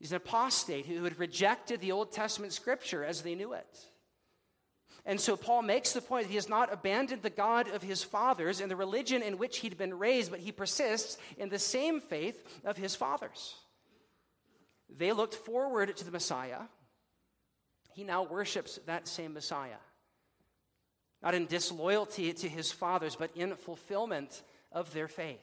He's 0.00 0.12
an 0.12 0.16
apostate 0.16 0.86
who 0.86 1.04
had 1.04 1.18
rejected 1.18 1.80
the 1.80 1.92
Old 1.92 2.10
Testament 2.10 2.52
scripture 2.52 3.04
as 3.04 3.22
they 3.22 3.34
knew 3.34 3.52
it. 3.52 3.89
And 5.06 5.20
so 5.20 5.36
Paul 5.36 5.62
makes 5.62 5.92
the 5.92 6.00
point 6.00 6.24
that 6.24 6.30
he 6.30 6.36
has 6.36 6.48
not 6.48 6.72
abandoned 6.72 7.22
the 7.22 7.30
God 7.30 7.68
of 7.68 7.82
his 7.82 8.02
fathers 8.02 8.60
and 8.60 8.70
the 8.70 8.76
religion 8.76 9.22
in 9.22 9.38
which 9.38 9.58
he'd 9.58 9.78
been 9.78 9.98
raised, 9.98 10.30
but 10.30 10.40
he 10.40 10.52
persists 10.52 11.16
in 11.38 11.48
the 11.48 11.58
same 11.58 12.00
faith 12.00 12.60
of 12.64 12.76
his 12.76 12.94
fathers. 12.94 13.56
They 14.94 15.12
looked 15.12 15.34
forward 15.34 15.96
to 15.96 16.04
the 16.04 16.10
Messiah. 16.10 16.62
He 17.94 18.04
now 18.04 18.24
worships 18.24 18.78
that 18.86 19.08
same 19.08 19.34
Messiah. 19.34 19.78
Not 21.22 21.34
in 21.34 21.46
disloyalty 21.46 22.32
to 22.32 22.48
his 22.48 22.72
fathers, 22.72 23.16
but 23.16 23.30
in 23.36 23.54
fulfillment 23.56 24.42
of 24.72 24.92
their 24.92 25.08
faith. 25.08 25.40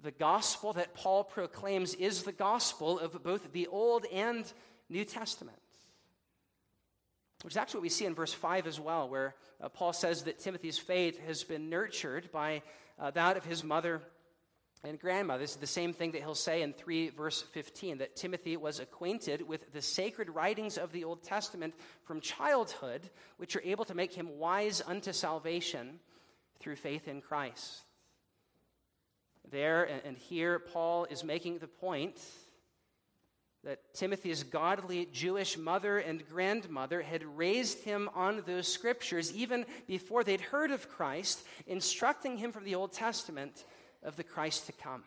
The 0.00 0.10
gospel 0.10 0.72
that 0.74 0.94
Paul 0.94 1.24
proclaims 1.24 1.94
is 1.94 2.22
the 2.22 2.32
gospel 2.32 2.98
of 2.98 3.22
both 3.22 3.52
the 3.52 3.66
Old 3.68 4.04
and 4.12 4.44
New 4.88 5.04
Testament. 5.04 5.58
Which 7.44 7.52
is 7.52 7.58
actually 7.58 7.80
what 7.80 7.82
we 7.82 7.88
see 7.90 8.06
in 8.06 8.14
verse 8.14 8.32
5 8.32 8.66
as 8.66 8.80
well, 8.80 9.06
where 9.06 9.34
uh, 9.60 9.68
Paul 9.68 9.92
says 9.92 10.22
that 10.22 10.38
Timothy's 10.38 10.78
faith 10.78 11.20
has 11.26 11.44
been 11.44 11.68
nurtured 11.68 12.32
by 12.32 12.62
uh, 12.98 13.10
that 13.10 13.36
of 13.36 13.44
his 13.44 13.62
mother 13.62 14.00
and 14.82 14.98
grandmother. 14.98 15.42
This 15.42 15.50
is 15.50 15.56
the 15.56 15.66
same 15.66 15.92
thing 15.92 16.12
that 16.12 16.22
he'll 16.22 16.34
say 16.34 16.62
in 16.62 16.72
3 16.72 17.10
verse 17.10 17.42
15 17.42 17.98
that 17.98 18.16
Timothy 18.16 18.56
was 18.56 18.80
acquainted 18.80 19.46
with 19.46 19.74
the 19.74 19.82
sacred 19.82 20.30
writings 20.30 20.78
of 20.78 20.90
the 20.92 21.04
Old 21.04 21.22
Testament 21.22 21.74
from 22.04 22.22
childhood, 22.22 23.10
which 23.36 23.56
are 23.56 23.62
able 23.62 23.84
to 23.84 23.94
make 23.94 24.14
him 24.14 24.38
wise 24.38 24.80
unto 24.86 25.12
salvation 25.12 25.98
through 26.60 26.76
faith 26.76 27.08
in 27.08 27.20
Christ. 27.20 27.82
There 29.50 29.84
and 30.06 30.16
here, 30.16 30.58
Paul 30.58 31.04
is 31.10 31.22
making 31.22 31.58
the 31.58 31.66
point 31.66 32.18
that 33.64 33.94
Timothy's 33.94 34.42
godly 34.42 35.08
Jewish 35.12 35.56
mother 35.56 35.98
and 35.98 36.28
grandmother 36.28 37.00
had 37.00 37.24
raised 37.24 37.82
him 37.82 38.10
on 38.14 38.42
those 38.46 38.68
scriptures 38.68 39.34
even 39.34 39.64
before 39.86 40.22
they'd 40.22 40.40
heard 40.40 40.70
of 40.70 40.88
Christ, 40.90 41.42
instructing 41.66 42.36
him 42.36 42.52
from 42.52 42.64
the 42.64 42.74
Old 42.74 42.92
Testament 42.92 43.64
of 44.02 44.16
the 44.16 44.22
Christ 44.22 44.66
to 44.66 44.72
come. 44.72 45.02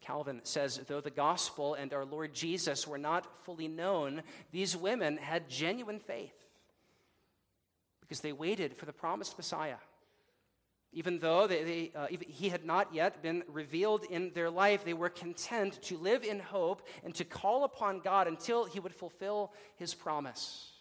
Calvin 0.00 0.40
says, 0.44 0.80
though 0.86 1.00
the 1.00 1.10
gospel 1.10 1.74
and 1.74 1.92
our 1.92 2.04
Lord 2.04 2.32
Jesus 2.32 2.86
were 2.86 2.98
not 2.98 3.26
fully 3.44 3.68
known, 3.68 4.22
these 4.52 4.76
women 4.76 5.18
had 5.18 5.50
genuine 5.50 5.98
faith 5.98 6.32
because 8.00 8.20
they 8.20 8.32
waited 8.32 8.74
for 8.76 8.86
the 8.86 8.92
promised 8.92 9.36
Messiah. 9.36 9.76
Even 10.98 11.20
though 11.20 11.46
they, 11.46 11.92
uh, 11.94 12.08
he 12.10 12.48
had 12.48 12.64
not 12.64 12.92
yet 12.92 13.22
been 13.22 13.44
revealed 13.46 14.02
in 14.10 14.32
their 14.34 14.50
life, 14.50 14.84
they 14.84 14.94
were 14.94 15.08
content 15.08 15.80
to 15.82 15.96
live 15.96 16.24
in 16.24 16.40
hope 16.40 16.84
and 17.04 17.14
to 17.14 17.24
call 17.24 17.62
upon 17.62 18.00
God 18.00 18.26
until 18.26 18.64
he 18.64 18.80
would 18.80 18.92
fulfill 18.92 19.52
his 19.76 19.94
promise. 19.94 20.72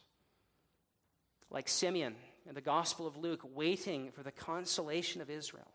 Like 1.52 1.70
Simeon 1.70 2.16
in 2.50 2.56
the 2.56 2.62
Gospel 2.62 3.06
of 3.06 3.16
Luke, 3.16 3.42
waiting 3.54 4.10
for 4.10 4.24
the 4.24 4.32
consolation 4.32 5.22
of 5.22 5.30
Israel. 5.30 5.72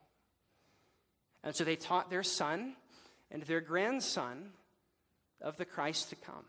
And 1.45 1.55
so 1.55 1.63
they 1.63 1.77
taught 1.77 2.11
their 2.11 2.25
son 2.25 2.75
and 3.31 3.45
their 3.45 3.61
grandson 3.61 4.51
of 5.41 5.57
the 5.57 5.65
Christ 5.65 6.11
to 6.11 6.17
come. 6.17 6.47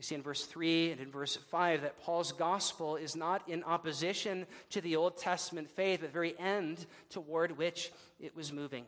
We 0.00 0.04
see 0.04 0.14
in 0.14 0.22
verse 0.22 0.46
3 0.46 0.92
and 0.92 1.00
in 1.02 1.10
verse 1.10 1.36
5 1.36 1.82
that 1.82 2.02
Paul's 2.02 2.32
gospel 2.32 2.96
is 2.96 3.14
not 3.14 3.46
in 3.46 3.62
opposition 3.64 4.46
to 4.70 4.80
the 4.80 4.96
Old 4.96 5.18
Testament 5.18 5.68
faith, 5.68 6.00
but 6.00 6.06
the 6.06 6.12
very 6.14 6.34
end 6.38 6.86
toward 7.10 7.58
which 7.58 7.92
it 8.18 8.34
was 8.34 8.50
moving. 8.50 8.86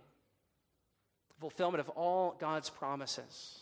Fulfillment 1.38 1.80
of 1.80 1.90
all 1.90 2.34
God's 2.40 2.70
promises. 2.70 3.58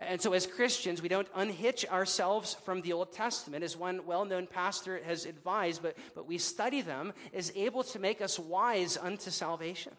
And 0.00 0.20
so, 0.20 0.32
as 0.32 0.48
Christians, 0.48 1.00
we 1.00 1.08
don't 1.08 1.28
unhitch 1.32 1.86
ourselves 1.86 2.54
from 2.54 2.80
the 2.80 2.92
Old 2.92 3.12
Testament, 3.12 3.62
as 3.62 3.76
one 3.76 4.04
well 4.04 4.24
known 4.24 4.48
pastor 4.48 5.00
has 5.06 5.26
advised, 5.26 5.80
but, 5.80 5.96
but 6.16 6.26
we 6.26 6.38
study 6.38 6.80
them 6.80 7.12
as 7.34 7.52
able 7.54 7.84
to 7.84 8.00
make 8.00 8.20
us 8.20 8.36
wise 8.36 8.96
unto 8.96 9.30
salvation. 9.30 9.92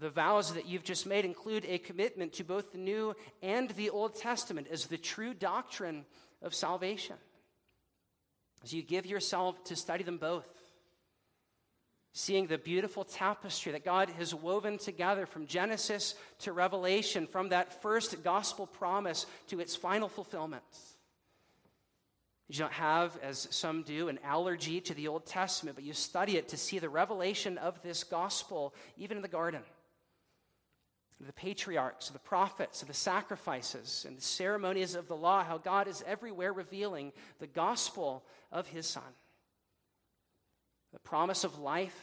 The 0.00 0.10
vows 0.10 0.54
that 0.54 0.66
you've 0.66 0.82
just 0.82 1.06
made 1.06 1.24
include 1.24 1.64
a 1.68 1.78
commitment 1.78 2.32
to 2.34 2.44
both 2.44 2.72
the 2.72 2.78
New 2.78 3.14
and 3.42 3.70
the 3.70 3.90
Old 3.90 4.16
Testament 4.16 4.66
as 4.70 4.86
the 4.86 4.98
true 4.98 5.34
doctrine 5.34 6.04
of 6.42 6.54
salvation. 6.54 7.16
As 8.64 8.72
you 8.72 8.82
give 8.82 9.06
yourself 9.06 9.62
to 9.64 9.76
study 9.76 10.02
them 10.02 10.18
both, 10.18 10.48
seeing 12.12 12.46
the 12.46 12.58
beautiful 12.58 13.04
tapestry 13.04 13.72
that 13.72 13.84
God 13.84 14.08
has 14.10 14.34
woven 14.34 14.78
together 14.78 15.26
from 15.26 15.46
Genesis 15.46 16.14
to 16.40 16.52
Revelation, 16.52 17.26
from 17.26 17.50
that 17.50 17.82
first 17.82 18.22
gospel 18.24 18.66
promise 18.66 19.26
to 19.48 19.60
its 19.60 19.76
final 19.76 20.08
fulfillment. 20.08 20.62
You 22.48 22.58
don't 22.58 22.72
have, 22.72 23.18
as 23.22 23.48
some 23.50 23.82
do, 23.82 24.08
an 24.08 24.18
allergy 24.24 24.80
to 24.82 24.94
the 24.94 25.08
Old 25.08 25.24
Testament, 25.24 25.76
but 25.76 25.84
you 25.84 25.92
study 25.92 26.36
it 26.36 26.48
to 26.48 26.56
see 26.56 26.78
the 26.78 26.88
revelation 26.88 27.58
of 27.58 27.80
this 27.82 28.04
gospel, 28.04 28.74
even 28.96 29.16
in 29.18 29.22
the 29.22 29.28
garden 29.28 29.62
the 31.20 31.32
patriarchs, 31.32 32.10
the 32.10 32.18
prophets, 32.18 32.82
the 32.82 32.94
sacrifices, 32.94 34.04
and 34.06 34.18
the 34.18 34.22
ceremonies 34.22 34.94
of 34.94 35.08
the 35.08 35.16
law, 35.16 35.44
how 35.44 35.58
God 35.58 35.88
is 35.88 36.02
everywhere 36.06 36.52
revealing 36.52 37.12
the 37.38 37.46
gospel 37.46 38.24
of 38.50 38.66
his 38.66 38.86
Son. 38.86 39.02
The 40.92 40.98
promise 41.00 41.44
of 41.44 41.58
life 41.58 41.98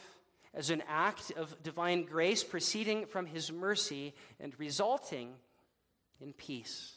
as 0.54 0.69
an 0.69 0.84
act 0.88 1.32
of 1.32 1.62
divine 1.63 2.04
grace 2.04 2.43
proceeding 2.43 3.06
from 3.06 3.26
his 3.26 3.52
mercy 3.52 4.13
and 4.39 4.58
resulting 4.60 5.34
in 6.19 6.34
peace. 6.34 6.93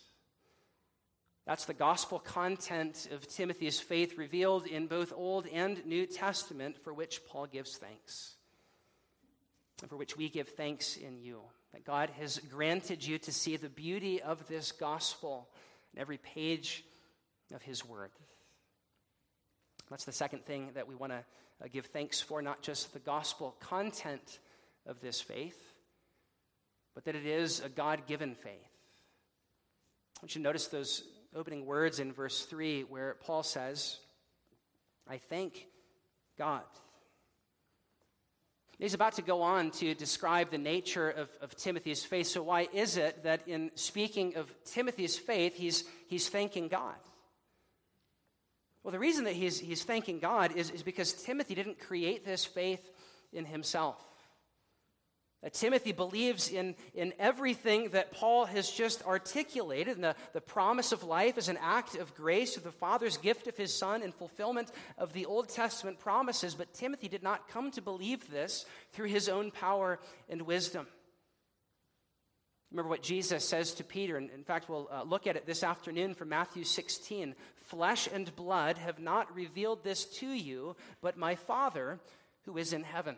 That's 1.46 1.66
the 1.66 1.74
gospel 1.74 2.18
content 2.18 3.06
of 3.12 3.28
Timothy's 3.28 3.78
faith 3.78 4.16
revealed 4.16 4.66
in 4.66 4.86
both 4.86 5.12
Old 5.14 5.46
and 5.46 5.84
New 5.84 6.06
Testament, 6.06 6.78
for 6.78 6.94
which 6.94 7.24
Paul 7.26 7.46
gives 7.46 7.76
thanks, 7.76 8.34
and 9.82 9.90
for 9.90 9.96
which 9.96 10.16
we 10.16 10.30
give 10.30 10.48
thanks 10.48 10.96
in 10.96 11.20
you 11.20 11.42
that 11.74 11.84
God 11.84 12.08
has 12.20 12.38
granted 12.38 13.04
you 13.04 13.18
to 13.18 13.32
see 13.32 13.56
the 13.56 13.68
beauty 13.68 14.22
of 14.22 14.46
this 14.46 14.70
gospel 14.70 15.48
in 15.92 16.00
every 16.00 16.18
page 16.18 16.84
of 17.52 17.62
His 17.62 17.84
Word. 17.84 18.10
That's 19.90 20.04
the 20.04 20.12
second 20.12 20.46
thing 20.46 20.70
that 20.74 20.86
we 20.86 20.94
want 20.94 21.12
to 21.12 21.24
uh, 21.62 21.68
give 21.72 21.86
thanks 21.86 22.20
for, 22.20 22.40
not 22.40 22.62
just 22.62 22.92
the 22.92 23.00
gospel 23.00 23.56
content 23.58 24.38
of 24.86 25.00
this 25.00 25.20
faith, 25.20 25.60
but 26.94 27.04
that 27.06 27.16
it 27.16 27.26
is 27.26 27.58
a 27.58 27.68
God 27.68 28.06
given 28.06 28.36
faith. 28.36 28.52
I 30.16 30.22
want 30.22 30.36
you 30.36 30.40
to 30.40 30.44
notice 30.44 30.68
those 30.68 31.02
opening 31.34 31.66
words 31.66 31.98
in 31.98 32.12
verse 32.12 32.44
3 32.44 32.82
where 32.82 33.16
Paul 33.20 33.42
says, 33.42 33.98
I 35.08 35.18
thank 35.18 35.66
God. 36.38 36.62
He's 38.78 38.94
about 38.94 39.14
to 39.14 39.22
go 39.22 39.42
on 39.42 39.70
to 39.72 39.94
describe 39.94 40.50
the 40.50 40.58
nature 40.58 41.08
of, 41.08 41.28
of 41.40 41.56
Timothy's 41.56 42.04
faith. 42.04 42.26
So, 42.26 42.42
why 42.42 42.68
is 42.72 42.96
it 42.96 43.22
that 43.22 43.46
in 43.46 43.70
speaking 43.74 44.36
of 44.36 44.52
Timothy's 44.64 45.16
faith, 45.16 45.56
he's, 45.56 45.84
he's 46.08 46.28
thanking 46.28 46.68
God? 46.68 46.94
Well, 48.82 48.92
the 48.92 48.98
reason 48.98 49.24
that 49.24 49.34
he's, 49.34 49.58
he's 49.58 49.82
thanking 49.82 50.18
God 50.18 50.52
is, 50.56 50.70
is 50.70 50.82
because 50.82 51.12
Timothy 51.12 51.54
didn't 51.54 51.78
create 51.78 52.24
this 52.24 52.44
faith 52.44 52.90
in 53.32 53.46
himself. 53.46 53.96
Timothy 55.50 55.92
believes 55.92 56.50
in, 56.50 56.74
in 56.94 57.12
everything 57.18 57.90
that 57.90 58.12
Paul 58.12 58.46
has 58.46 58.70
just 58.70 59.04
articulated. 59.04 59.96
And 59.96 60.04
the, 60.04 60.16
the 60.32 60.40
promise 60.40 60.92
of 60.92 61.04
life 61.04 61.36
is 61.36 61.48
an 61.48 61.58
act 61.60 61.96
of 61.96 62.14
grace 62.14 62.56
of 62.56 62.64
the 62.64 62.72
Father's 62.72 63.18
gift 63.18 63.46
of 63.46 63.56
his 63.56 63.72
Son 63.74 64.02
in 64.02 64.12
fulfillment 64.12 64.70
of 64.96 65.12
the 65.12 65.26
Old 65.26 65.48
Testament 65.48 65.98
promises. 65.98 66.54
But 66.54 66.72
Timothy 66.72 67.08
did 67.08 67.22
not 67.22 67.48
come 67.48 67.70
to 67.72 67.82
believe 67.82 68.30
this 68.30 68.64
through 68.92 69.08
his 69.08 69.28
own 69.28 69.50
power 69.50 69.98
and 70.28 70.42
wisdom. 70.42 70.86
Remember 72.70 72.90
what 72.90 73.02
Jesus 73.02 73.48
says 73.48 73.72
to 73.74 73.84
Peter. 73.84 74.16
And 74.16 74.30
in 74.30 74.42
fact, 74.42 74.68
we'll 74.68 74.88
uh, 74.90 75.04
look 75.04 75.26
at 75.26 75.36
it 75.36 75.46
this 75.46 75.62
afternoon 75.62 76.14
from 76.14 76.30
Matthew 76.30 76.64
16. 76.64 77.34
Flesh 77.54 78.08
and 78.12 78.34
blood 78.34 78.78
have 78.78 78.98
not 78.98 79.34
revealed 79.34 79.84
this 79.84 80.04
to 80.06 80.26
you, 80.26 80.74
but 81.00 81.16
my 81.16 81.34
Father 81.34 82.00
who 82.46 82.58
is 82.58 82.72
in 82.72 82.82
heaven. 82.82 83.16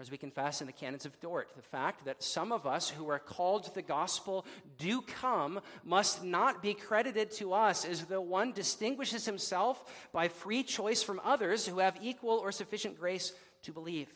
As 0.00 0.10
we 0.10 0.16
confess 0.16 0.60
in 0.60 0.68
the 0.68 0.72
canons 0.72 1.06
of 1.06 1.18
Dort, 1.20 1.48
the 1.56 1.62
fact 1.62 2.04
that 2.04 2.22
some 2.22 2.52
of 2.52 2.66
us 2.66 2.88
who 2.88 3.08
are 3.10 3.18
called 3.18 3.64
to 3.64 3.74
the 3.74 3.82
gospel 3.82 4.46
do 4.78 5.02
come 5.02 5.60
must 5.84 6.22
not 6.22 6.62
be 6.62 6.74
credited 6.74 7.32
to 7.32 7.52
us 7.52 7.84
as 7.84 8.04
though 8.04 8.20
one 8.20 8.52
distinguishes 8.52 9.24
himself 9.24 10.08
by 10.12 10.28
free 10.28 10.62
choice 10.62 11.02
from 11.02 11.20
others 11.24 11.66
who 11.66 11.80
have 11.80 11.98
equal 12.00 12.38
or 12.38 12.52
sufficient 12.52 12.98
grace 12.98 13.32
to 13.62 13.72
believe 13.72 14.08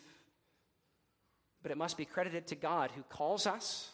but 1.62 1.71
it 1.71 1.79
must 1.79 1.97
be 1.97 2.05
credited 2.05 2.47
to 2.49 2.57
God 2.57 2.90
who 2.90 3.03
calls 3.03 3.47
us, 3.47 3.90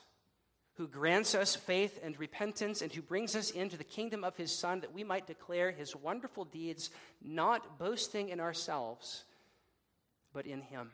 who 0.75 0.89
grants 0.89 1.35
us 1.35 1.55
faith 1.55 2.01
and 2.03 2.19
repentance, 2.19 2.83
and 2.83 2.93
who 2.93 3.03
brings 3.03 3.37
us 3.37 3.51
into 3.51 3.77
the 3.77 3.85
kingdom 3.85 4.25
of 4.25 4.37
his 4.37 4.57
Son 4.57 4.81
that 4.81 4.95
we 4.95 5.05
might 5.05 5.27
declare 5.27 5.71
his 5.71 5.95
wonderful 5.95 6.45
deeds, 6.45 6.91
not 7.23 7.79
boasting 7.79 8.31
in 8.31 8.41
ourselves, 8.41 9.25
but 10.33 10.47
in 10.47 10.63
him. 10.63 10.91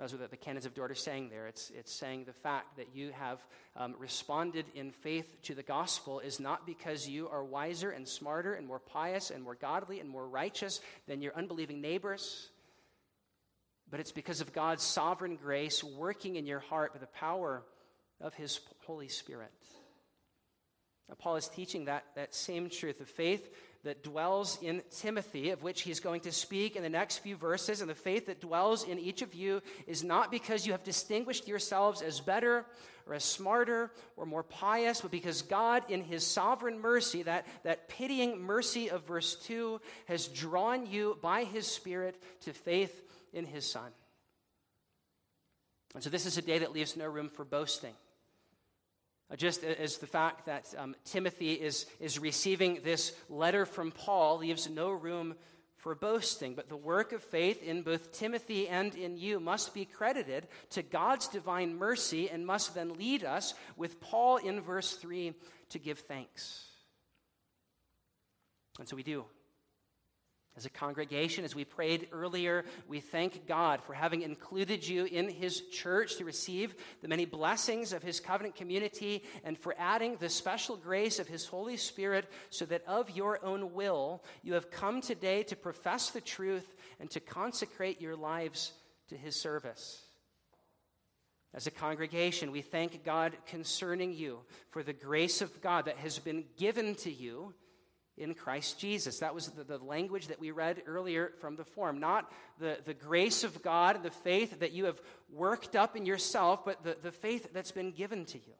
As 0.00 0.12
what 0.12 0.30
the 0.30 0.36
canons 0.36 0.66
of 0.66 0.74
Dort 0.74 0.90
are 0.90 0.94
saying 0.94 1.30
there, 1.30 1.46
it's, 1.46 1.70
it's 1.70 1.92
saying 1.92 2.24
the 2.24 2.32
fact 2.32 2.76
that 2.76 2.94
you 2.94 3.10
have 3.12 3.40
um, 3.74 3.94
responded 3.98 4.66
in 4.74 4.90
faith 4.90 5.42
to 5.42 5.54
the 5.54 5.62
gospel 5.62 6.20
is 6.20 6.38
not 6.38 6.66
because 6.66 7.08
you 7.08 7.28
are 7.28 7.42
wiser 7.42 7.90
and 7.90 8.06
smarter 8.06 8.52
and 8.52 8.66
more 8.66 8.78
pious 8.78 9.30
and 9.30 9.42
more 9.42 9.54
godly 9.54 9.98
and 9.98 10.08
more 10.08 10.28
righteous 10.28 10.80
than 11.06 11.22
your 11.22 11.34
unbelieving 11.34 11.80
neighbors 11.80 12.50
but 13.90 14.00
it's 14.00 14.12
because 14.12 14.40
of 14.40 14.52
God's 14.52 14.82
sovereign 14.82 15.36
grace 15.36 15.82
working 15.82 16.36
in 16.36 16.46
your 16.46 16.60
heart 16.60 16.92
by 16.92 16.98
the 16.98 17.06
power 17.06 17.62
of 18.20 18.34
His 18.34 18.60
Holy 18.86 19.08
Spirit. 19.08 19.52
Now, 21.08 21.14
Paul 21.18 21.36
is 21.36 21.48
teaching 21.48 21.86
that, 21.86 22.04
that 22.16 22.34
same 22.34 22.68
truth 22.68 23.00
of 23.00 23.08
faith 23.08 23.48
that 23.84 24.02
dwells 24.02 24.58
in 24.60 24.82
Timothy, 24.90 25.50
of 25.50 25.62
which 25.62 25.82
he's 25.82 26.00
going 26.00 26.20
to 26.22 26.32
speak 26.32 26.76
in 26.76 26.82
the 26.82 26.88
next 26.88 27.18
few 27.18 27.36
verses. 27.36 27.80
And 27.80 27.88
the 27.88 27.94
faith 27.94 28.26
that 28.26 28.40
dwells 28.40 28.84
in 28.84 28.98
each 28.98 29.22
of 29.22 29.34
you 29.34 29.62
is 29.86 30.02
not 30.02 30.30
because 30.30 30.66
you 30.66 30.72
have 30.72 30.82
distinguished 30.82 31.46
yourselves 31.46 32.02
as 32.02 32.20
better 32.20 32.66
or 33.06 33.14
as 33.14 33.24
smarter 33.24 33.90
or 34.16 34.26
more 34.26 34.42
pious, 34.42 35.00
but 35.00 35.10
because 35.10 35.42
God, 35.42 35.84
in 35.88 36.02
his 36.02 36.26
sovereign 36.26 36.80
mercy, 36.80 37.22
that, 37.22 37.46
that 37.62 37.88
pitying 37.88 38.40
mercy 38.40 38.90
of 38.90 39.06
verse 39.06 39.36
2, 39.36 39.80
has 40.06 40.28
drawn 40.28 40.86
you 40.86 41.16
by 41.22 41.44
his 41.44 41.66
Spirit 41.66 42.20
to 42.42 42.52
faith 42.52 43.02
in 43.32 43.46
his 43.46 43.64
Son. 43.70 43.90
And 45.94 46.02
so 46.02 46.10
this 46.10 46.26
is 46.26 46.36
a 46.36 46.42
day 46.42 46.58
that 46.58 46.72
leaves 46.72 46.96
no 46.96 47.06
room 47.06 47.28
for 47.28 47.44
boasting. 47.44 47.94
Uh, 49.30 49.36
just 49.36 49.62
as 49.62 49.98
the 49.98 50.06
fact 50.06 50.46
that 50.46 50.74
um, 50.78 50.94
Timothy 51.04 51.52
is, 51.52 51.86
is 52.00 52.18
receiving 52.18 52.80
this 52.82 53.12
letter 53.28 53.66
from 53.66 53.90
Paul 53.90 54.38
leaves 54.38 54.70
no 54.70 54.90
room 54.90 55.34
for 55.76 55.94
boasting, 55.94 56.54
but 56.54 56.68
the 56.68 56.76
work 56.76 57.12
of 57.12 57.22
faith 57.22 57.62
in 57.62 57.82
both 57.82 58.12
Timothy 58.12 58.68
and 58.68 58.94
in 58.94 59.16
you 59.16 59.38
must 59.38 59.74
be 59.74 59.84
credited 59.84 60.48
to 60.70 60.82
God's 60.82 61.28
divine 61.28 61.76
mercy 61.76 62.28
and 62.28 62.46
must 62.46 62.74
then 62.74 62.94
lead 62.94 63.22
us, 63.22 63.54
with 63.76 64.00
Paul 64.00 64.38
in 64.38 64.60
verse 64.60 64.94
3, 64.94 65.34
to 65.70 65.78
give 65.78 66.00
thanks. 66.00 66.66
And 68.78 68.88
so 68.88 68.96
we 68.96 69.02
do. 69.02 69.24
As 70.58 70.66
a 70.66 70.70
congregation, 70.70 71.44
as 71.44 71.54
we 71.54 71.64
prayed 71.64 72.08
earlier, 72.10 72.64
we 72.88 72.98
thank 72.98 73.46
God 73.46 73.80
for 73.80 73.92
having 73.92 74.22
included 74.22 74.84
you 74.84 75.04
in 75.04 75.28
His 75.28 75.60
church 75.68 76.16
to 76.16 76.24
receive 76.24 76.74
the 77.00 77.06
many 77.06 77.26
blessings 77.26 77.92
of 77.92 78.02
His 78.02 78.18
covenant 78.18 78.56
community 78.56 79.22
and 79.44 79.56
for 79.56 79.72
adding 79.78 80.16
the 80.16 80.28
special 80.28 80.76
grace 80.76 81.20
of 81.20 81.28
His 81.28 81.46
Holy 81.46 81.76
Spirit 81.76 82.28
so 82.50 82.64
that 82.64 82.82
of 82.88 83.08
your 83.10 83.38
own 83.44 83.72
will 83.72 84.24
you 84.42 84.54
have 84.54 84.72
come 84.72 85.00
today 85.00 85.44
to 85.44 85.54
profess 85.54 86.10
the 86.10 86.20
truth 86.20 86.74
and 86.98 87.08
to 87.10 87.20
consecrate 87.20 88.00
your 88.00 88.16
lives 88.16 88.72
to 89.10 89.16
His 89.16 89.40
service. 89.40 90.02
As 91.54 91.68
a 91.68 91.70
congregation, 91.70 92.50
we 92.50 92.62
thank 92.62 93.04
God 93.04 93.36
concerning 93.46 94.12
you 94.12 94.40
for 94.70 94.82
the 94.82 94.92
grace 94.92 95.40
of 95.40 95.62
God 95.62 95.84
that 95.84 95.98
has 95.98 96.18
been 96.18 96.46
given 96.56 96.96
to 96.96 97.12
you 97.12 97.54
in 98.18 98.34
Christ 98.34 98.78
Jesus. 98.78 99.20
That 99.20 99.34
was 99.34 99.48
the, 99.48 99.64
the, 99.64 99.78
language 99.78 100.26
that 100.28 100.40
we 100.40 100.50
read 100.50 100.82
earlier 100.86 101.32
from 101.40 101.56
the 101.56 101.64
form. 101.64 101.98
Not 101.98 102.30
the, 102.58 102.78
the 102.84 102.94
grace 102.94 103.44
of 103.44 103.62
God 103.62 104.02
the 104.02 104.10
faith 104.10 104.60
that 104.60 104.72
you 104.72 104.86
have 104.86 105.00
worked 105.32 105.76
up 105.76 105.96
in 105.96 106.04
yourself, 106.04 106.64
but 106.64 106.82
the, 106.82 106.96
the 107.00 107.12
faith 107.12 107.48
that's 107.52 107.72
been 107.72 107.92
given 107.92 108.24
to 108.26 108.38
you. 108.38 108.54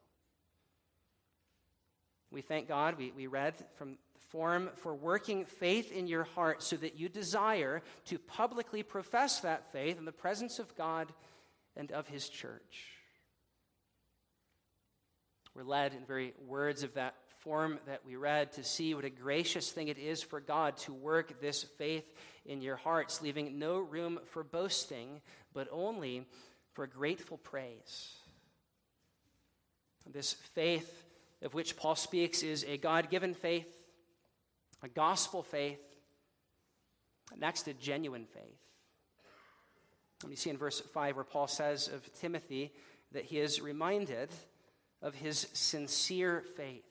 We 2.31 2.43
thank 2.43 2.69
God, 2.69 2.97
we, 2.99 3.13
we 3.17 3.27
read 3.27 3.55
from 3.77 3.97
the 4.15 4.21
form 4.29 4.71
for 4.77 4.95
working 4.95 5.45
faith 5.45 5.91
in 5.93 6.07
your 6.07 6.25
heart 6.25 6.63
so 6.63 6.77
that 6.77 6.99
you 6.99 7.09
desire 7.09 7.83
to 8.07 8.19
publicly 8.19 8.83
profess 8.83 9.41
that 9.41 9.73
faith 9.73 9.99
in 9.99 10.05
the 10.05 10.13
presence 10.13 10.59
of 10.59 10.77
God 10.77 11.13
and 11.77 11.91
of 11.93 12.07
His 12.09 12.29
church. 12.29 12.93
We're 15.55 15.65
led 15.65 15.95
in 15.95 16.05
very 16.05 16.35
words 16.47 16.83
of 16.83 16.95
that 16.95 17.15
form 17.49 17.79
that 17.87 18.05
we 18.05 18.15
read 18.15 18.53
to 18.53 18.63
see 18.63 18.93
what 18.93 19.07
a 19.07 19.11
gracious 19.11 19.73
thing 19.73 19.89
it 19.89 19.97
is 19.97 20.23
for 20.23 20.39
God 20.39 20.77
to 20.77 20.93
work 20.93 21.41
this 21.41 21.63
faith 21.63 22.05
in 22.45 22.61
your 22.61 22.77
hearts, 22.77 23.23
leaving 23.23 23.59
no 23.59 23.79
room 23.79 24.21
for 24.27 24.45
boasting, 24.45 25.23
but 25.55 25.67
only 25.73 26.27
for 26.75 26.87
grateful 26.87 27.39
praise. 27.39 28.11
This 30.13 30.35
faith 30.35 31.05
of 31.41 31.55
which 31.55 31.75
Paul 31.75 31.95
speaks 31.95 32.43
is 32.43 32.67
a 32.69 32.77
God 32.77 33.09
given 33.09 33.33
faith, 33.33 33.75
a 34.83 34.89
gospel 34.89 35.43
faith, 35.43 35.81
next, 37.35 37.67
a 37.67 37.73
genuine 37.73 38.27
faith. 38.27 38.61
And 40.21 40.31
you 40.31 40.37
see 40.37 40.51
in 40.51 40.59
verse 40.59 40.81
5 40.81 41.17
where 41.17 41.25
Paul 41.25 41.47
says 41.47 41.89
of 41.89 42.13
Timothy 42.21 42.75
that 43.13 43.25
he 43.25 43.39
is 43.39 43.63
reminded 43.63 44.29
of 45.01 45.15
his 45.15 45.47
sincere 45.55 46.45
faith. 46.55 46.85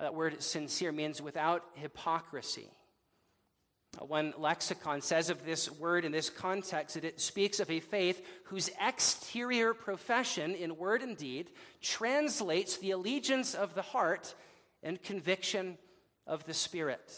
That 0.00 0.14
word 0.14 0.42
sincere 0.42 0.92
means 0.92 1.20
without 1.20 1.62
hypocrisy. 1.74 2.70
Uh, 4.00 4.06
one 4.06 4.32
lexicon 4.38 5.02
says 5.02 5.28
of 5.28 5.44
this 5.44 5.70
word 5.70 6.06
in 6.06 6.12
this 6.12 6.30
context 6.30 6.94
that 6.94 7.04
it 7.04 7.20
speaks 7.20 7.60
of 7.60 7.70
a 7.70 7.80
faith 7.80 8.24
whose 8.44 8.70
exterior 8.80 9.74
profession 9.74 10.54
in 10.54 10.78
word 10.78 11.02
and 11.02 11.18
deed 11.18 11.50
translates 11.82 12.78
the 12.78 12.92
allegiance 12.92 13.54
of 13.54 13.74
the 13.74 13.82
heart 13.82 14.34
and 14.82 15.02
conviction 15.02 15.76
of 16.26 16.46
the 16.46 16.54
spirit. 16.54 17.12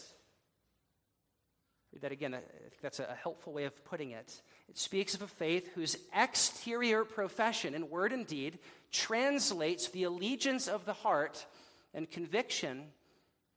Read 1.93 2.03
that 2.03 2.13
again. 2.13 2.35
I 2.35 2.39
think 2.39 2.81
that's 2.81 3.01
a 3.01 3.17
helpful 3.23 3.53
way 3.53 3.65
of 3.65 3.85
putting 3.85 4.11
it. 4.11 4.43
It 4.69 4.79
speaks 4.79 5.15
of 5.15 5.23
a 5.23 5.29
faith 5.29 5.71
whose 5.75 5.97
exterior 6.17 7.05
profession 7.05 7.75
in 7.75 7.91
word 7.91 8.13
and 8.13 8.27
deed 8.27 8.59
translates 8.91 9.89
the 9.89 10.05
allegiance 10.05 10.67
of 10.67 10.85
the 10.85 10.95
heart 10.95 11.47
and 11.95 12.11
conviction 12.11 12.85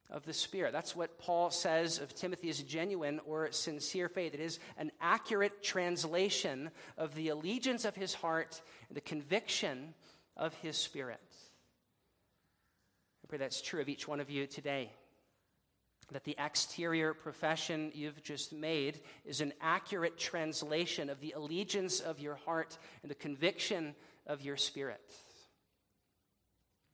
of 0.09 0.25
the 0.25 0.33
Spirit. 0.33 0.71
That's 0.71 0.95
what 0.95 1.17
Paul 1.17 1.49
says 1.49 1.99
of 1.99 2.13
Timothy's 2.13 2.61
genuine 2.61 3.19
or 3.25 3.51
sincere 3.51 4.07
faith. 4.07 4.33
It 4.33 4.39
is 4.39 4.59
an 4.77 4.91
accurate 5.01 5.63
translation 5.63 6.69
of 6.97 7.15
the 7.15 7.29
allegiance 7.29 7.85
of 7.85 7.95
his 7.95 8.13
heart 8.13 8.61
and 8.87 8.95
the 8.95 9.01
conviction 9.01 9.93
of 10.37 10.53
his 10.55 10.77
spirit. 10.77 11.19
I 13.23 13.27
pray 13.27 13.37
that's 13.39 13.61
true 13.61 13.81
of 13.81 13.89
each 13.89 14.07
one 14.07 14.19
of 14.19 14.29
you 14.29 14.45
today. 14.45 14.91
That 16.11 16.23
the 16.23 16.35
exterior 16.37 17.15
profession 17.15 17.91
you've 17.95 18.21
just 18.21 18.53
made 18.53 19.01
is 19.25 19.41
an 19.41 19.53
accurate 19.59 20.19
translation 20.19 21.09
of 21.09 21.19
the 21.19 21.31
allegiance 21.31 21.99
of 21.99 22.19
your 22.19 22.35
heart 22.35 22.77
and 23.01 23.09
the 23.09 23.15
conviction 23.15 23.95
of 24.27 24.43
your 24.43 24.55
spirit. 24.55 25.01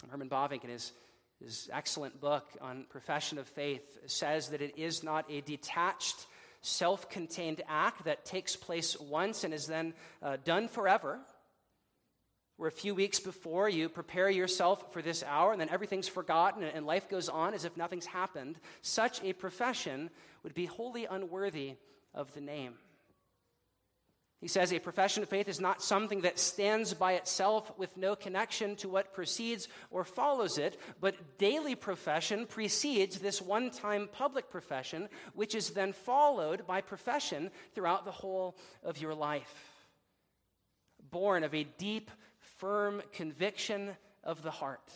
Herman 0.09 0.29
Bavinck, 0.29 0.63
in 0.63 0.69
his 0.69 0.93
his 1.43 1.69
excellent 1.73 2.19
book 2.21 2.47
on 2.61 2.85
profession 2.89 3.37
of 3.37 3.47
faith 3.47 3.97
says 4.05 4.49
that 4.49 4.61
it 4.61 4.77
is 4.77 5.03
not 5.03 5.25
a 5.29 5.41
detached, 5.41 6.27
self 6.61 7.09
contained 7.09 7.61
act 7.67 8.05
that 8.05 8.25
takes 8.25 8.55
place 8.55 8.99
once 8.99 9.43
and 9.43 9.53
is 9.53 9.65
then 9.65 9.93
uh, 10.21 10.37
done 10.43 10.67
forever. 10.67 11.19
Where 12.57 12.67
a 12.67 12.71
few 12.71 12.93
weeks 12.93 13.19
before 13.19 13.69
you 13.69 13.89
prepare 13.89 14.29
yourself 14.29 14.93
for 14.93 15.01
this 15.01 15.23
hour 15.23 15.51
and 15.51 15.59
then 15.59 15.69
everything's 15.69 16.07
forgotten 16.07 16.63
and 16.63 16.85
life 16.85 17.09
goes 17.09 17.27
on 17.27 17.55
as 17.55 17.65
if 17.65 17.75
nothing's 17.75 18.05
happened, 18.05 18.59
such 18.83 19.23
a 19.23 19.33
profession 19.33 20.11
would 20.43 20.53
be 20.53 20.67
wholly 20.67 21.05
unworthy 21.05 21.75
of 22.13 22.31
the 22.35 22.41
name. 22.41 22.75
He 24.41 24.47
says 24.47 24.73
a 24.73 24.79
profession 24.79 25.21
of 25.21 25.29
faith 25.29 25.47
is 25.47 25.61
not 25.61 25.83
something 25.83 26.21
that 26.21 26.39
stands 26.39 26.95
by 26.95 27.13
itself 27.13 27.71
with 27.77 27.95
no 27.95 28.15
connection 28.15 28.75
to 28.77 28.89
what 28.89 29.13
precedes 29.13 29.67
or 29.91 30.03
follows 30.03 30.57
it, 30.57 30.79
but 30.99 31.37
daily 31.37 31.75
profession 31.75 32.47
precedes 32.47 33.19
this 33.19 33.39
one 33.39 33.69
time 33.69 34.09
public 34.11 34.49
profession, 34.49 35.09
which 35.35 35.53
is 35.53 35.69
then 35.69 35.93
followed 35.93 36.65
by 36.65 36.81
profession 36.81 37.51
throughout 37.75 38.03
the 38.03 38.11
whole 38.11 38.57
of 38.83 38.99
your 38.99 39.13
life. 39.13 39.53
born 41.11 41.43
of 41.43 41.53
a 41.53 41.65
deep, 41.77 42.09
firm 42.39 43.01
conviction 43.11 43.91
of 44.23 44.41
the 44.43 44.51
heart. 44.51 44.91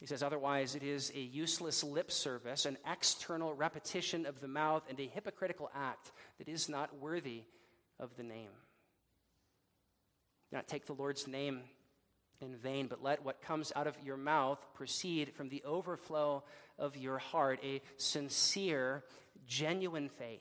He 0.00 0.06
says, 0.06 0.22
otherwise, 0.22 0.74
it 0.74 0.82
is 0.82 1.10
a 1.14 1.20
useless 1.20 1.82
lip 1.82 2.12
service, 2.12 2.66
an 2.66 2.76
external 2.90 3.54
repetition 3.54 4.26
of 4.26 4.40
the 4.40 4.48
mouth, 4.48 4.82
and 4.88 5.00
a 5.00 5.06
hypocritical 5.06 5.70
act 5.74 6.12
that 6.38 6.48
is 6.48 6.68
not 6.68 7.00
worthy 7.00 7.44
of 7.98 8.16
the 8.16 8.22
name. 8.22 8.50
Do 10.50 10.56
not 10.56 10.68
take 10.68 10.86
the 10.86 10.92
Lord's 10.92 11.26
name 11.26 11.60
in 12.40 12.56
vain, 12.56 12.86
but 12.86 13.02
let 13.02 13.24
what 13.24 13.42
comes 13.42 13.72
out 13.74 13.86
of 13.86 13.96
your 14.04 14.16
mouth 14.16 14.64
proceed 14.74 15.32
from 15.34 15.48
the 15.48 15.62
overflow 15.64 16.44
of 16.78 16.96
your 16.96 17.18
heart, 17.18 17.58
a 17.64 17.80
sincere, 17.96 19.02
genuine 19.46 20.08
faith. 20.08 20.40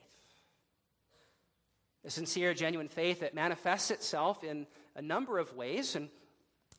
A 2.06 2.10
sincere, 2.10 2.54
genuine 2.54 2.90
faith 2.90 3.22
that 3.22 3.34
manifests 3.34 3.90
itself 3.90 4.44
in 4.44 4.68
a 4.96 5.02
number 5.02 5.40
of 5.40 5.56
ways. 5.56 5.96
And 5.96 6.10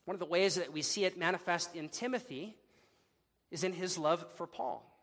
one 0.05 0.15
of 0.15 0.21
the 0.21 0.27
ways 0.27 0.55
that 0.55 0.73
we 0.73 0.83
see 0.83 1.05
it 1.05 1.19
manifest 1.19 1.75
in 1.75 1.89
Timothy 1.89 2.55
is 3.51 3.65
in 3.65 3.73
his 3.73 3.99
love 3.99 4.25
for 4.37 4.47
Paul. 4.47 4.96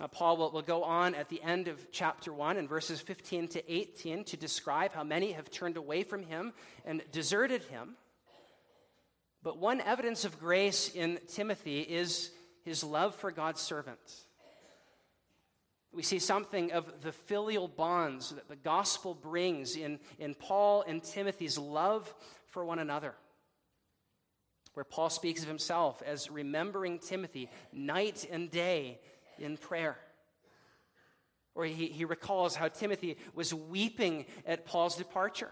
Uh, 0.00 0.06
Paul 0.06 0.36
will, 0.36 0.50
will 0.52 0.62
go 0.62 0.84
on 0.84 1.14
at 1.14 1.28
the 1.28 1.42
end 1.42 1.66
of 1.66 1.90
chapter 1.90 2.32
1 2.32 2.56
in 2.56 2.68
verses 2.68 3.00
15 3.00 3.48
to 3.48 3.72
18 3.72 4.24
to 4.24 4.36
describe 4.36 4.92
how 4.92 5.02
many 5.02 5.32
have 5.32 5.50
turned 5.50 5.76
away 5.76 6.04
from 6.04 6.22
him 6.22 6.52
and 6.84 7.02
deserted 7.10 7.64
him. 7.64 7.96
But 9.42 9.58
one 9.58 9.80
evidence 9.80 10.24
of 10.24 10.38
grace 10.38 10.94
in 10.94 11.18
Timothy 11.28 11.80
is 11.80 12.30
his 12.64 12.84
love 12.84 13.14
for 13.16 13.32
God's 13.32 13.60
servants. 13.60 14.24
We 15.92 16.02
see 16.02 16.18
something 16.18 16.72
of 16.72 17.02
the 17.02 17.12
filial 17.12 17.66
bonds 17.66 18.30
that 18.30 18.48
the 18.48 18.56
gospel 18.56 19.14
brings 19.14 19.74
in, 19.74 19.98
in 20.18 20.34
Paul 20.34 20.84
and 20.86 21.02
Timothy's 21.02 21.58
love 21.58 22.12
for 22.46 22.64
one 22.64 22.78
another 22.78 23.14
where 24.78 24.84
Paul 24.84 25.10
speaks 25.10 25.42
of 25.42 25.48
himself 25.48 26.00
as 26.06 26.30
remembering 26.30 27.00
Timothy 27.00 27.50
night 27.72 28.24
and 28.30 28.48
day 28.48 29.00
in 29.40 29.56
prayer. 29.56 29.96
Or 31.54 31.64
he, 31.64 31.86
he 31.86 32.04
recalls 32.04 32.54
how 32.54 32.68
Timothy 32.68 33.16
was 33.34 33.52
weeping 33.52 34.26
at 34.46 34.64
Paul's 34.64 34.96
departure. 34.96 35.50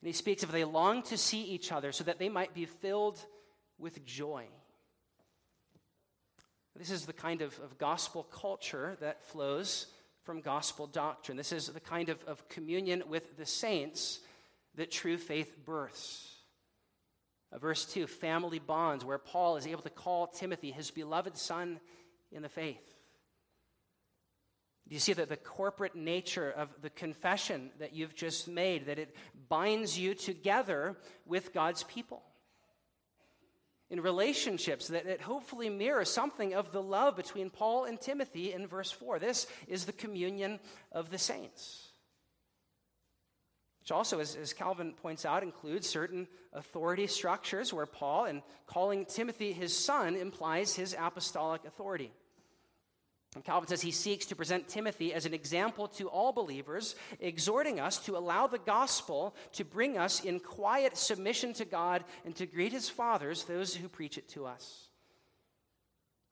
And 0.00 0.06
he 0.06 0.12
speaks 0.12 0.42
of 0.42 0.52
they 0.52 0.64
long 0.64 1.02
to 1.04 1.18
see 1.18 1.42
each 1.42 1.72
other 1.72 1.92
so 1.92 2.04
that 2.04 2.18
they 2.18 2.28
might 2.28 2.54
be 2.54 2.64
filled 2.64 3.18
with 3.78 4.04
joy. 4.04 4.46
This 6.76 6.90
is 6.90 7.06
the 7.06 7.12
kind 7.12 7.42
of, 7.42 7.58
of 7.58 7.76
gospel 7.76 8.22
culture 8.22 8.96
that 9.00 9.24
flows 9.24 9.86
from 10.22 10.40
gospel 10.40 10.86
doctrine. 10.86 11.36
This 11.36 11.50
is 11.50 11.66
the 11.66 11.80
kind 11.80 12.08
of, 12.08 12.22
of 12.24 12.48
communion 12.48 13.02
with 13.08 13.36
the 13.36 13.46
saints 13.46 14.20
that 14.76 14.90
true 14.90 15.18
faith 15.18 15.56
births. 15.64 16.36
Uh, 17.50 17.58
verse 17.58 17.84
2 17.86 18.06
family 18.06 18.60
bonds, 18.60 19.04
where 19.04 19.18
Paul 19.18 19.56
is 19.56 19.66
able 19.66 19.82
to 19.82 19.90
call 19.90 20.28
Timothy 20.28 20.70
his 20.70 20.90
beloved 20.92 21.36
son 21.36 21.80
in 22.32 22.42
the 22.42 22.48
faith. 22.48 22.82
Do 24.88 24.94
you 24.94 25.00
see 25.00 25.12
that 25.12 25.28
the 25.28 25.36
corporate 25.36 25.94
nature 25.94 26.50
of 26.50 26.70
the 26.80 26.88
confession 26.88 27.70
that 27.78 27.94
you've 27.94 28.14
just 28.14 28.48
made, 28.48 28.86
that 28.86 28.98
it 28.98 29.14
binds 29.48 29.98
you 29.98 30.14
together 30.14 30.96
with 31.26 31.52
God's 31.52 31.82
people? 31.84 32.22
In 33.90 34.00
relationships 34.00 34.88
that 34.88 35.06
it 35.06 35.20
hopefully 35.20 35.68
mirror 35.68 36.04
something 36.04 36.54
of 36.54 36.72
the 36.72 36.82
love 36.82 37.16
between 37.16 37.50
Paul 37.50 37.84
and 37.84 38.00
Timothy 38.00 38.52
in 38.52 38.66
verse 38.66 38.90
4. 38.90 39.18
This 39.18 39.46
is 39.66 39.84
the 39.84 39.92
communion 39.92 40.58
of 40.92 41.10
the 41.10 41.18
saints 41.18 41.87
which 43.88 43.92
also, 43.94 44.20
as, 44.20 44.36
as, 44.36 44.52
Calvin 44.52 44.92
points 44.92 45.24
out, 45.24 45.42
includes 45.42 45.88
certain 45.88 46.28
authority 46.52 47.06
structures 47.06 47.72
where 47.72 47.86
Paul, 47.86 48.26
in 48.26 48.42
calling 48.66 49.06
Timothy 49.06 49.50
his 49.50 49.74
son, 49.74 50.14
implies 50.14 50.76
his 50.76 50.94
apostolic 50.98 51.64
authority. 51.64 52.12
And 53.34 53.42
Calvin 53.42 53.66
says 53.66 53.80
he 53.80 53.90
seeks 53.90 54.26
to 54.26 54.36
present 54.36 54.68
Timothy 54.68 55.14
as 55.14 55.24
an 55.24 55.32
example 55.32 55.88
to 55.88 56.06
all 56.10 56.32
believers, 56.32 56.96
exhorting 57.18 57.80
us 57.80 57.96
to 58.00 58.18
allow 58.18 58.46
the 58.46 58.58
gospel 58.58 59.34
to 59.52 59.64
bring 59.64 59.96
us 59.96 60.22
in 60.22 60.38
quiet 60.38 60.98
submission 60.98 61.54
to 61.54 61.64
God 61.64 62.04
and 62.26 62.36
to 62.36 62.44
greet 62.44 62.72
his 62.72 62.90
fathers, 62.90 63.44
those 63.44 63.74
who 63.74 63.88
preach 63.88 64.18
it 64.18 64.28
to 64.30 64.44
us. 64.44 64.87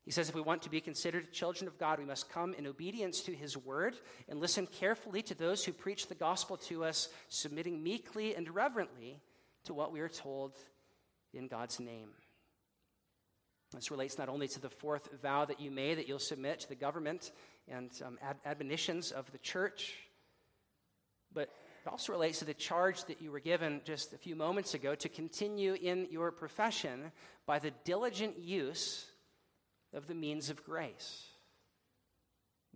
He 0.06 0.12
says 0.12 0.28
if 0.28 0.36
we 0.36 0.40
want 0.40 0.62
to 0.62 0.70
be 0.70 0.80
considered 0.80 1.32
children 1.32 1.66
of 1.66 1.78
God, 1.78 1.98
we 1.98 2.04
must 2.04 2.30
come 2.30 2.54
in 2.54 2.68
obedience 2.68 3.22
to 3.22 3.34
his 3.34 3.56
word 3.56 3.96
and 4.28 4.38
listen 4.38 4.68
carefully 4.68 5.20
to 5.22 5.34
those 5.34 5.64
who 5.64 5.72
preach 5.72 6.06
the 6.06 6.14
gospel 6.14 6.56
to 6.58 6.84
us, 6.84 7.08
submitting 7.28 7.82
meekly 7.82 8.36
and 8.36 8.48
reverently 8.54 9.20
to 9.64 9.74
what 9.74 9.92
we 9.92 9.98
are 9.98 10.08
told 10.08 10.52
in 11.34 11.48
God's 11.48 11.80
name. 11.80 12.10
This 13.72 13.90
relates 13.90 14.16
not 14.16 14.28
only 14.28 14.46
to 14.46 14.60
the 14.60 14.70
fourth 14.70 15.08
vow 15.20 15.44
that 15.44 15.58
you 15.58 15.72
made 15.72 15.98
that 15.98 16.06
you'll 16.06 16.20
submit 16.20 16.60
to 16.60 16.68
the 16.68 16.76
government 16.76 17.32
and 17.66 17.90
um, 18.06 18.16
ad- 18.22 18.38
admonitions 18.46 19.10
of 19.10 19.30
the 19.32 19.38
church, 19.38 19.94
but 21.34 21.48
it 21.84 21.90
also 21.90 22.12
relates 22.12 22.38
to 22.38 22.44
the 22.44 22.54
charge 22.54 23.04
that 23.06 23.20
you 23.20 23.32
were 23.32 23.40
given 23.40 23.80
just 23.84 24.12
a 24.12 24.18
few 24.18 24.36
moments 24.36 24.74
ago 24.74 24.94
to 24.94 25.08
continue 25.08 25.74
in 25.74 26.06
your 26.12 26.30
profession 26.30 27.10
by 27.44 27.58
the 27.58 27.72
diligent 27.84 28.38
use 28.38 29.10
of 29.94 30.06
the 30.06 30.14
means 30.14 30.50
of 30.50 30.64
grace. 30.64 31.24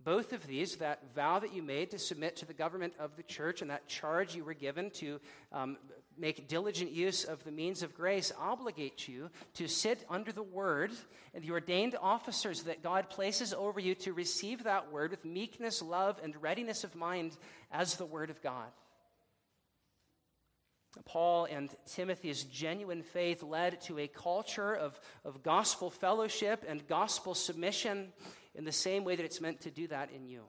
Both 0.03 0.33
of 0.33 0.47
these, 0.47 0.77
that 0.77 1.13
vow 1.13 1.37
that 1.39 1.53
you 1.53 1.61
made 1.61 1.91
to 1.91 1.99
submit 1.99 2.35
to 2.37 2.45
the 2.45 2.53
government 2.53 2.93
of 2.97 3.15
the 3.15 3.23
church 3.23 3.61
and 3.61 3.69
that 3.69 3.87
charge 3.87 4.35
you 4.35 4.43
were 4.43 4.55
given 4.55 4.89
to 4.91 5.19
um, 5.51 5.77
make 6.17 6.47
diligent 6.47 6.91
use 6.91 7.23
of 7.23 7.43
the 7.43 7.51
means 7.51 7.83
of 7.83 7.93
grace, 7.93 8.31
obligate 8.39 9.07
you 9.07 9.29
to 9.53 9.67
sit 9.67 10.03
under 10.09 10.31
the 10.31 10.41
word 10.41 10.91
and 11.35 11.43
the 11.43 11.51
ordained 11.51 11.95
officers 12.01 12.63
that 12.63 12.81
God 12.81 13.09
places 13.09 13.53
over 13.53 13.79
you 13.79 13.93
to 13.95 14.13
receive 14.13 14.63
that 14.63 14.91
word 14.91 15.11
with 15.11 15.23
meekness, 15.23 15.83
love, 15.83 16.19
and 16.23 16.41
readiness 16.41 16.83
of 16.83 16.95
mind 16.95 17.37
as 17.71 17.95
the 17.95 18.05
word 18.05 18.31
of 18.31 18.41
God. 18.41 18.69
Paul 21.05 21.45
and 21.45 21.73
Timothy's 21.85 22.43
genuine 22.43 23.01
faith 23.01 23.43
led 23.43 23.79
to 23.81 23.97
a 23.99 24.07
culture 24.07 24.73
of, 24.73 24.99
of 25.23 25.41
gospel 25.41 25.89
fellowship 25.89 26.65
and 26.67 26.85
gospel 26.87 27.33
submission 27.33 28.11
in 28.55 28.65
the 28.65 28.71
same 28.71 29.05
way 29.05 29.15
that 29.15 29.25
it's 29.25 29.41
meant 29.41 29.61
to 29.61 29.71
do 29.71 29.87
that 29.87 30.11
in 30.11 30.25
you. 30.25 30.41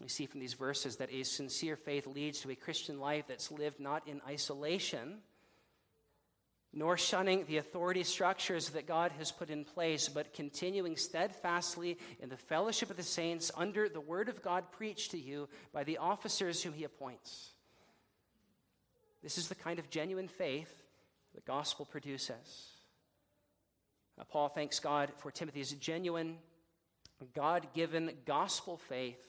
We 0.00 0.08
see 0.08 0.26
from 0.26 0.40
these 0.40 0.54
verses 0.54 0.96
that 0.96 1.12
a 1.12 1.22
sincere 1.24 1.76
faith 1.76 2.06
leads 2.06 2.40
to 2.40 2.50
a 2.50 2.56
Christian 2.56 3.00
life 3.00 3.26
that's 3.28 3.50
lived 3.50 3.80
not 3.80 4.06
in 4.06 4.20
isolation, 4.28 5.18
nor 6.72 6.96
shunning 6.96 7.44
the 7.46 7.58
authority 7.58 8.02
structures 8.02 8.70
that 8.70 8.86
God 8.86 9.12
has 9.12 9.30
put 9.30 9.50
in 9.50 9.64
place, 9.64 10.08
but 10.08 10.34
continuing 10.34 10.96
steadfastly 10.96 11.98
in 12.20 12.28
the 12.28 12.36
fellowship 12.36 12.90
of 12.90 12.96
the 12.96 13.02
saints 13.02 13.52
under 13.56 13.88
the 13.88 14.00
word 14.00 14.28
of 14.28 14.42
God 14.42 14.70
preached 14.72 15.12
to 15.12 15.18
you 15.18 15.48
by 15.72 15.84
the 15.84 15.98
officers 15.98 16.62
whom 16.62 16.72
he 16.72 16.84
appoints. 16.84 17.53
This 19.24 19.38
is 19.38 19.48
the 19.48 19.54
kind 19.54 19.78
of 19.78 19.88
genuine 19.88 20.28
faith 20.28 20.82
the 21.34 21.40
gospel 21.40 21.86
produces. 21.86 22.68
Now, 24.18 24.24
Paul 24.30 24.50
thanks 24.50 24.78
God 24.78 25.10
for 25.16 25.30
Timothy's 25.30 25.72
genuine, 25.72 26.36
God 27.34 27.66
given 27.74 28.12
gospel 28.26 28.76
faith, 28.76 29.26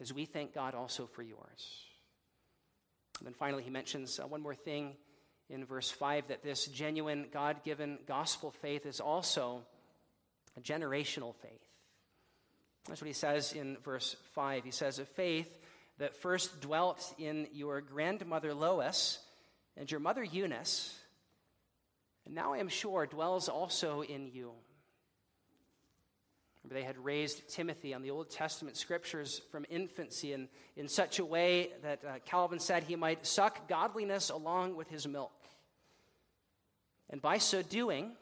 as 0.00 0.12
we 0.12 0.24
thank 0.24 0.52
God 0.52 0.74
also 0.74 1.06
for 1.06 1.22
yours. 1.22 1.84
And 3.20 3.26
then 3.26 3.32
finally, 3.32 3.62
he 3.62 3.70
mentions 3.70 4.18
uh, 4.18 4.26
one 4.26 4.42
more 4.42 4.56
thing 4.56 4.96
in 5.48 5.64
verse 5.64 5.88
5 5.88 6.26
that 6.28 6.42
this 6.42 6.66
genuine, 6.66 7.26
God 7.32 7.62
given 7.64 8.00
gospel 8.08 8.50
faith 8.50 8.86
is 8.86 8.98
also 8.98 9.62
a 10.56 10.60
generational 10.60 11.32
faith. 11.36 11.62
That's 12.88 13.00
what 13.00 13.06
he 13.06 13.14
says 13.14 13.52
in 13.52 13.76
verse 13.84 14.16
5. 14.34 14.64
He 14.64 14.72
says, 14.72 14.98
A 14.98 15.04
faith 15.04 15.58
that 15.98 16.16
first 16.16 16.60
dwelt 16.60 17.14
in 17.18 17.48
your 17.52 17.80
grandmother 17.80 18.54
Lois 18.54 19.18
and 19.76 19.90
your 19.90 20.00
mother 20.00 20.22
Eunice, 20.22 20.94
and 22.24 22.34
now 22.34 22.54
I 22.54 22.58
am 22.58 22.68
sure 22.68 23.06
dwells 23.06 23.48
also 23.48 24.02
in 24.02 24.28
you. 24.32 24.52
Remember, 26.62 26.80
they 26.80 26.86
had 26.86 26.98
raised 26.98 27.48
Timothy 27.48 27.94
on 27.94 28.02
the 28.02 28.10
Old 28.10 28.30
Testament 28.30 28.76
scriptures 28.76 29.40
from 29.52 29.64
infancy 29.70 30.32
in, 30.32 30.48
in 30.76 30.88
such 30.88 31.20
a 31.20 31.24
way 31.24 31.70
that 31.82 32.04
uh, 32.04 32.18
Calvin 32.24 32.58
said 32.58 32.82
he 32.82 32.96
might 32.96 33.24
suck 33.24 33.68
godliness 33.68 34.30
along 34.30 34.74
with 34.74 34.88
his 34.88 35.06
milk. 35.06 35.32
And 37.08 37.22
by 37.22 37.38
so 37.38 37.62
doing, 37.62 38.16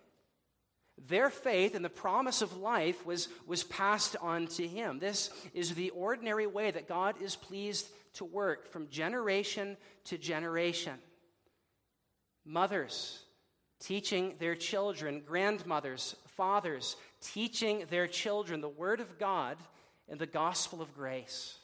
their 0.96 1.28
faith 1.28 1.74
and 1.74 1.84
the 1.84 1.90
promise 1.90 2.40
of 2.40 2.56
life 2.56 3.04
was, 3.04 3.28
was 3.46 3.64
passed 3.64 4.16
on 4.20 4.46
to 4.48 4.66
him. 4.66 4.98
This 4.98 5.30
is 5.52 5.74
the 5.74 5.90
ordinary 5.90 6.46
way 6.46 6.70
that 6.70 6.88
God 6.88 7.16
is 7.20 7.36
pleased 7.36 7.88
to 8.14 8.24
work 8.24 8.70
from 8.70 8.88
generation 8.88 9.76
to 10.04 10.18
generation. 10.18 10.94
Mothers 12.44 13.20
teaching 13.80 14.34
their 14.38 14.54
children, 14.54 15.22
grandmothers, 15.26 16.16
fathers 16.36 16.96
teaching 17.20 17.84
their 17.90 18.06
children 18.06 18.60
the 18.60 18.68
Word 18.68 19.00
of 19.00 19.18
God 19.18 19.58
and 20.08 20.18
the 20.18 20.26
gospel 20.26 20.80
of 20.80 20.94
grace. 20.94 21.58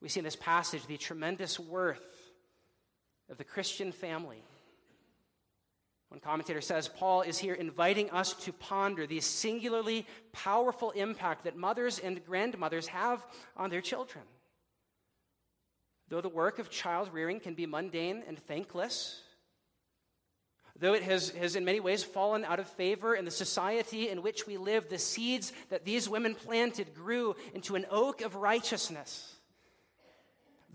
We 0.00 0.08
see 0.08 0.20
in 0.20 0.24
this 0.24 0.36
passage 0.36 0.86
the 0.86 0.96
tremendous 0.96 1.58
worth 1.58 2.04
of 3.28 3.38
the 3.38 3.44
Christian 3.44 3.92
family. 3.92 4.42
One 6.08 6.20
commentator 6.20 6.60
says 6.60 6.88
Paul 6.88 7.22
is 7.22 7.38
here 7.38 7.54
inviting 7.54 8.10
us 8.10 8.32
to 8.44 8.52
ponder 8.52 9.06
the 9.06 9.20
singularly 9.20 10.06
powerful 10.32 10.92
impact 10.92 11.44
that 11.44 11.56
mothers 11.56 11.98
and 11.98 12.24
grandmothers 12.24 12.86
have 12.88 13.26
on 13.56 13.70
their 13.70 13.80
children. 13.80 14.24
Though 16.08 16.20
the 16.20 16.28
work 16.28 16.58
of 16.60 16.70
child 16.70 17.12
rearing 17.12 17.40
can 17.40 17.54
be 17.54 17.66
mundane 17.66 18.22
and 18.28 18.38
thankless, 18.38 19.20
though 20.78 20.94
it 20.94 21.02
has, 21.02 21.30
has 21.30 21.56
in 21.56 21.64
many 21.64 21.80
ways 21.80 22.04
fallen 22.04 22.44
out 22.44 22.60
of 22.60 22.68
favor 22.68 23.16
in 23.16 23.24
the 23.24 23.30
society 23.32 24.08
in 24.08 24.22
which 24.22 24.46
we 24.46 24.56
live, 24.56 24.88
the 24.88 24.98
seeds 24.98 25.52
that 25.70 25.84
these 25.84 26.08
women 26.08 26.36
planted 26.36 26.94
grew 26.94 27.34
into 27.54 27.74
an 27.74 27.86
oak 27.90 28.20
of 28.20 28.36
righteousness 28.36 29.35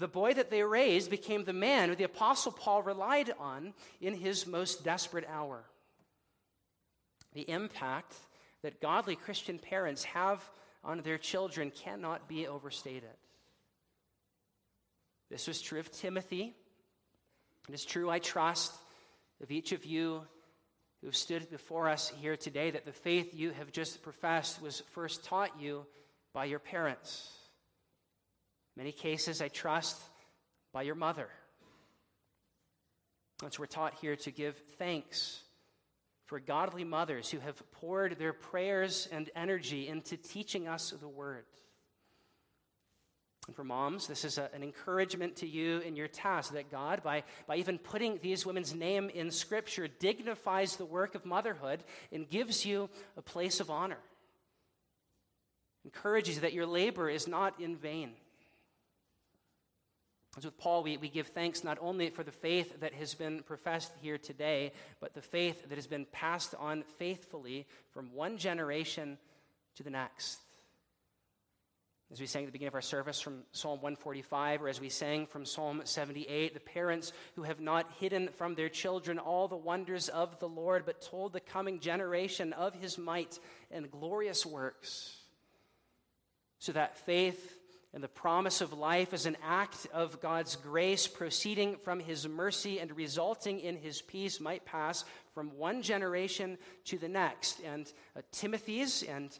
the 0.01 0.07
boy 0.07 0.33
that 0.33 0.49
they 0.49 0.63
raised 0.63 1.09
became 1.09 1.43
the 1.43 1.53
man 1.53 1.89
who 1.89 1.95
the 1.95 2.03
Apostle 2.03 2.51
Paul 2.51 2.81
relied 2.81 3.31
on 3.39 3.73
in 4.01 4.13
his 4.13 4.47
most 4.47 4.83
desperate 4.83 5.25
hour. 5.29 5.63
The 7.33 7.49
impact 7.49 8.15
that 8.63 8.81
godly 8.81 9.15
Christian 9.15 9.59
parents 9.59 10.03
have 10.03 10.43
on 10.83 11.01
their 11.01 11.17
children 11.17 11.71
cannot 11.71 12.27
be 12.27 12.47
overstated. 12.47 13.09
This 15.29 15.47
was 15.47 15.61
true 15.61 15.79
of 15.79 15.91
Timothy. 15.91 16.53
It 17.69 17.73
is 17.73 17.85
true, 17.85 18.09
I 18.09 18.19
trust, 18.19 18.73
of 19.41 19.51
each 19.51 19.71
of 19.71 19.85
you 19.85 20.23
who 20.99 21.07
have 21.07 21.15
stood 21.15 21.49
before 21.49 21.87
us 21.87 22.11
here 22.21 22.35
today 22.35 22.71
that 22.71 22.85
the 22.85 22.91
faith 22.91 23.33
you 23.33 23.51
have 23.51 23.71
just 23.71 24.03
professed 24.03 24.61
was 24.61 24.81
first 24.91 25.23
taught 25.23 25.59
you 25.59 25.85
by 26.33 26.45
your 26.45 26.59
parents. 26.59 27.31
Many 28.75 28.91
cases, 28.91 29.41
I 29.41 29.47
trust, 29.47 30.01
by 30.73 30.83
your 30.83 30.95
mother. 30.95 31.27
Once 33.41 33.57
we're 33.59 33.65
taught 33.65 33.95
here 33.99 34.15
to 34.15 34.31
give 34.31 34.55
thanks 34.77 35.41
for 36.25 36.39
godly 36.39 36.83
mothers 36.83 37.29
who 37.29 37.39
have 37.39 37.61
poured 37.71 38.17
their 38.17 38.33
prayers 38.33 39.07
and 39.11 39.29
energy 39.35 39.87
into 39.87 40.15
teaching 40.15 40.67
us 40.67 40.91
the 40.91 41.07
word. 41.07 41.43
And 43.47 43.55
for 43.55 43.63
moms, 43.63 44.07
this 44.07 44.23
is 44.23 44.37
a, 44.37 44.49
an 44.53 44.63
encouragement 44.63 45.37
to 45.37 45.47
you 45.47 45.79
in 45.79 45.95
your 45.95 46.07
task 46.07 46.53
that 46.53 46.71
God, 46.71 47.03
by, 47.03 47.23
by 47.47 47.57
even 47.57 47.79
putting 47.79 48.19
these 48.21 48.45
women's 48.45 48.73
name 48.73 49.09
in 49.09 49.31
Scripture, 49.31 49.87
dignifies 49.87 50.75
the 50.75 50.85
work 50.85 51.15
of 51.15 51.25
motherhood 51.25 51.83
and 52.13 52.29
gives 52.29 52.65
you 52.65 52.89
a 53.17 53.21
place 53.21 53.59
of 53.59 53.69
honor. 53.69 53.97
Encourages 55.83 56.41
that 56.41 56.53
your 56.53 56.67
labor 56.67 57.09
is 57.09 57.27
not 57.27 57.59
in 57.59 57.75
vain. 57.75 58.11
As 60.37 60.45
with 60.45 60.57
Paul, 60.57 60.83
we, 60.83 60.95
we 60.95 61.09
give 61.09 61.27
thanks 61.27 61.63
not 61.63 61.77
only 61.81 62.09
for 62.09 62.23
the 62.23 62.31
faith 62.31 62.79
that 62.79 62.93
has 62.93 63.13
been 63.13 63.43
professed 63.43 63.91
here 64.01 64.17
today, 64.17 64.71
but 65.01 65.13
the 65.13 65.21
faith 65.21 65.67
that 65.67 65.75
has 65.75 65.87
been 65.87 66.05
passed 66.11 66.55
on 66.57 66.83
faithfully 66.97 67.67
from 67.91 68.13
one 68.13 68.37
generation 68.37 69.17
to 69.75 69.83
the 69.83 69.89
next. 69.89 70.39
As 72.13 72.19
we 72.19 72.27
sang 72.27 72.43
at 72.43 72.47
the 72.47 72.51
beginning 72.51 72.69
of 72.69 72.75
our 72.75 72.81
service 72.81 73.19
from 73.19 73.43
Psalm 73.51 73.81
145, 73.81 74.63
or 74.63 74.69
as 74.69 74.81
we 74.81 74.89
sang 74.89 75.27
from 75.27 75.45
Psalm 75.45 75.81
78, 75.83 76.53
the 76.53 76.59
parents 76.59 77.11
who 77.35 77.43
have 77.43 77.59
not 77.59 77.89
hidden 77.99 78.29
from 78.29 78.55
their 78.55 78.67
children 78.69 79.17
all 79.17 79.47
the 79.47 79.55
wonders 79.55 80.09
of 80.09 80.39
the 80.39 80.47
Lord, 80.47 80.83
but 80.85 81.01
told 81.01 81.31
the 81.31 81.39
coming 81.39 81.79
generation 81.79 82.51
of 82.53 82.73
his 82.73 82.97
might 82.97 83.39
and 83.69 83.91
glorious 83.91 84.45
works, 84.45 85.17
so 86.59 86.73
that 86.73 86.97
faith 86.97 87.57
and 87.93 88.01
the 88.01 88.07
promise 88.07 88.61
of 88.61 88.71
life 88.71 89.13
is 89.13 89.25
an 89.25 89.35
act 89.43 89.85
of 89.93 90.21
God's 90.21 90.55
grace 90.55 91.07
proceeding 91.07 91.75
from 91.75 91.99
his 91.99 92.27
mercy 92.27 92.79
and 92.79 92.95
resulting 92.95 93.59
in 93.59 93.75
his 93.75 94.01
peace 94.01 94.39
might 94.39 94.65
pass 94.65 95.03
from 95.33 95.57
one 95.57 95.81
generation 95.81 96.57
to 96.85 96.97
the 96.97 97.09
next. 97.09 97.59
And 97.61 97.91
uh, 98.15 98.21
Timothy's 98.31 99.03
and 99.03 99.37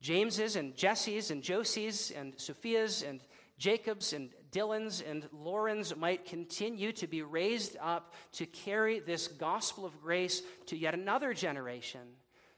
James's 0.00 0.56
and 0.56 0.76
Jesse's 0.76 1.30
and 1.30 1.40
Josie's 1.42 2.10
and 2.10 2.34
Sophia's 2.36 3.02
and 3.02 3.20
Jacob's 3.58 4.12
and 4.12 4.30
Dylan's 4.50 5.00
and 5.00 5.28
Lauren's 5.32 5.94
might 5.94 6.24
continue 6.24 6.90
to 6.92 7.06
be 7.06 7.22
raised 7.22 7.76
up 7.80 8.12
to 8.32 8.44
carry 8.44 8.98
this 8.98 9.28
gospel 9.28 9.86
of 9.86 10.00
grace 10.02 10.42
to 10.66 10.76
yet 10.76 10.94
another 10.94 11.32
generation 11.32 12.00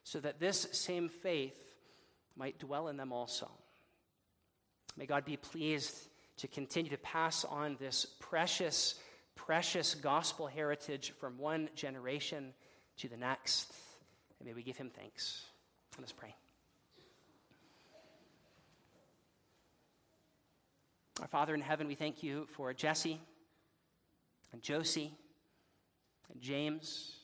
so 0.03 0.19
that 0.21 0.41
this 0.41 0.67
same 0.73 1.11
faith 1.11 1.55
might 2.37 2.59
dwell 2.59 2.89
in 2.89 2.97
them 2.97 3.13
also. 3.13 3.51
May 4.97 5.07
God 5.07 5.25
be 5.25 5.37
pleased 5.37 6.09
to 6.39 6.49
continue 6.49 6.91
to 6.91 6.99
pass 6.99 7.45
on 7.45 7.77
this 7.79 8.07
precious, 8.19 8.97
precious 9.35 9.95
gospel 9.95 10.47
heritage 10.47 11.13
from 11.19 11.39
one 11.39 11.69
generation 11.75 12.55
to 12.99 13.09
the 13.09 13.17
next. 13.17 13.73
And 14.39 14.47
may 14.47 14.55
we 14.55 14.63
give 14.63 14.77
him 14.77 14.91
thanks. 14.91 15.45
Let 15.99 16.05
us 16.05 16.13
pray. 16.13 16.35
Our 21.21 21.29
Father 21.29 21.55
in 21.55 21.63
heaven, 21.63 21.87
we 21.87 21.95
thank 21.95 22.23
you 22.23 22.47
for 22.53 22.73
Jesse 22.75 23.21
and 24.53 24.63
Josie 24.63 25.13
and 26.33 26.43
James, 26.43 27.17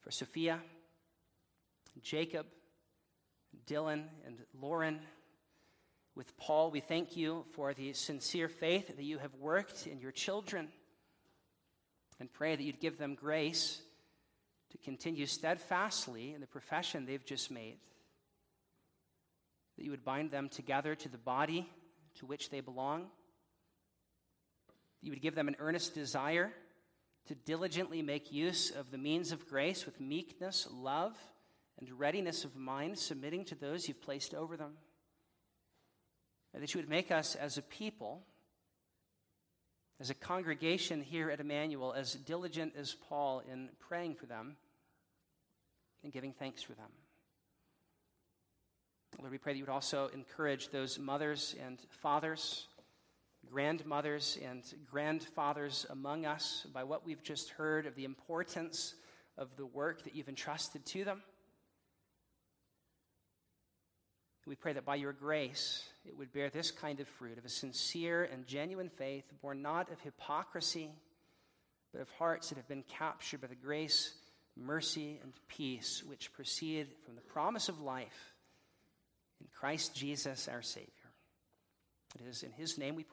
for 0.00 0.10
Sophia, 0.10 0.60
and 1.94 2.02
Jacob, 2.02 2.46
and 3.52 3.66
Dylan, 3.66 4.04
and 4.26 4.38
Lauren 4.60 5.00
with 6.14 6.36
Paul, 6.36 6.70
we 6.70 6.80
thank 6.80 7.16
you 7.16 7.44
for 7.54 7.72
the 7.72 7.92
sincere 7.94 8.48
faith 8.48 8.96
that 8.96 9.02
you 9.02 9.18
have 9.18 9.34
worked 9.36 9.86
in 9.86 9.98
your 9.98 10.12
children 10.12 10.68
and 12.20 12.30
pray 12.30 12.54
that 12.54 12.62
you'd 12.62 12.80
give 12.80 12.98
them 12.98 13.14
grace 13.14 13.80
to 14.70 14.78
continue 14.78 15.26
steadfastly 15.26 16.34
in 16.34 16.40
the 16.40 16.46
profession 16.46 17.06
they've 17.06 17.24
just 17.24 17.50
made. 17.50 17.78
That 19.76 19.84
you 19.84 19.90
would 19.90 20.04
bind 20.04 20.30
them 20.30 20.50
together 20.50 20.94
to 20.94 21.08
the 21.08 21.18
body 21.18 21.66
to 22.16 22.26
which 22.26 22.50
they 22.50 22.60
belong. 22.60 23.04
That 24.68 25.06
you 25.06 25.12
would 25.12 25.22
give 25.22 25.34
them 25.34 25.48
an 25.48 25.56
earnest 25.58 25.94
desire 25.94 26.52
to 27.26 27.34
diligently 27.34 28.02
make 28.02 28.30
use 28.30 28.70
of 28.70 28.90
the 28.90 28.98
means 28.98 29.32
of 29.32 29.48
grace 29.48 29.86
with 29.86 29.98
meekness, 29.98 30.68
love, 30.70 31.16
and 31.78 31.90
readiness 31.98 32.44
of 32.44 32.54
mind, 32.54 32.98
submitting 32.98 33.46
to 33.46 33.54
those 33.54 33.88
you've 33.88 34.02
placed 34.02 34.34
over 34.34 34.58
them 34.58 34.74
that 36.60 36.74
you 36.74 36.80
would 36.80 36.88
make 36.88 37.10
us 37.10 37.34
as 37.34 37.56
a 37.56 37.62
people, 37.62 38.22
as 40.00 40.10
a 40.10 40.14
congregation 40.14 41.00
here 41.00 41.30
at 41.30 41.40
Emmanuel, 41.40 41.92
as 41.92 42.14
diligent 42.14 42.74
as 42.76 42.94
Paul 43.08 43.42
in 43.50 43.70
praying 43.80 44.16
for 44.16 44.26
them 44.26 44.56
and 46.04 46.12
giving 46.12 46.32
thanks 46.32 46.62
for 46.62 46.74
them. 46.74 46.90
Lord, 49.18 49.30
we 49.30 49.38
pray 49.38 49.52
that 49.52 49.58
you 49.58 49.64
would 49.64 49.72
also 49.72 50.08
encourage 50.14 50.70
those 50.70 50.98
mothers 50.98 51.54
and 51.64 51.78
fathers, 51.88 52.66
grandmothers 53.50 54.38
and 54.42 54.62
grandfathers 54.90 55.86
among 55.90 56.26
us 56.26 56.66
by 56.72 56.84
what 56.84 57.04
we've 57.04 57.22
just 57.22 57.50
heard 57.50 57.86
of 57.86 57.94
the 57.94 58.04
importance 58.04 58.94
of 59.38 59.56
the 59.56 59.66
work 59.66 60.04
that 60.04 60.14
you've 60.14 60.28
entrusted 60.28 60.84
to 60.86 61.04
them. 61.04 61.22
We 64.46 64.56
pray 64.56 64.72
that 64.72 64.84
by 64.84 64.96
your 64.96 65.12
grace, 65.12 65.84
it 66.04 66.18
would 66.18 66.32
bear 66.32 66.50
this 66.50 66.70
kind 66.72 66.98
of 66.98 67.06
fruit 67.06 67.38
of 67.38 67.44
a 67.44 67.48
sincere 67.48 68.24
and 68.24 68.46
genuine 68.46 68.88
faith, 68.88 69.24
born 69.40 69.62
not 69.62 69.90
of 69.90 70.00
hypocrisy, 70.00 70.90
but 71.92 72.00
of 72.00 72.08
hearts 72.18 72.48
that 72.48 72.56
have 72.56 72.68
been 72.68 72.82
captured 72.88 73.40
by 73.40 73.46
the 73.46 73.54
grace, 73.54 74.14
mercy, 74.56 75.20
and 75.22 75.32
peace 75.48 76.02
which 76.04 76.32
proceed 76.32 76.88
from 77.04 77.14
the 77.14 77.20
promise 77.20 77.68
of 77.68 77.80
life 77.80 78.34
in 79.40 79.46
Christ 79.54 79.94
Jesus 79.94 80.48
our 80.48 80.62
Savior. 80.62 80.88
It 82.20 82.28
is 82.28 82.42
in 82.42 82.50
His 82.52 82.78
name 82.78 82.96
we 82.96 83.04
pray. 83.04 83.10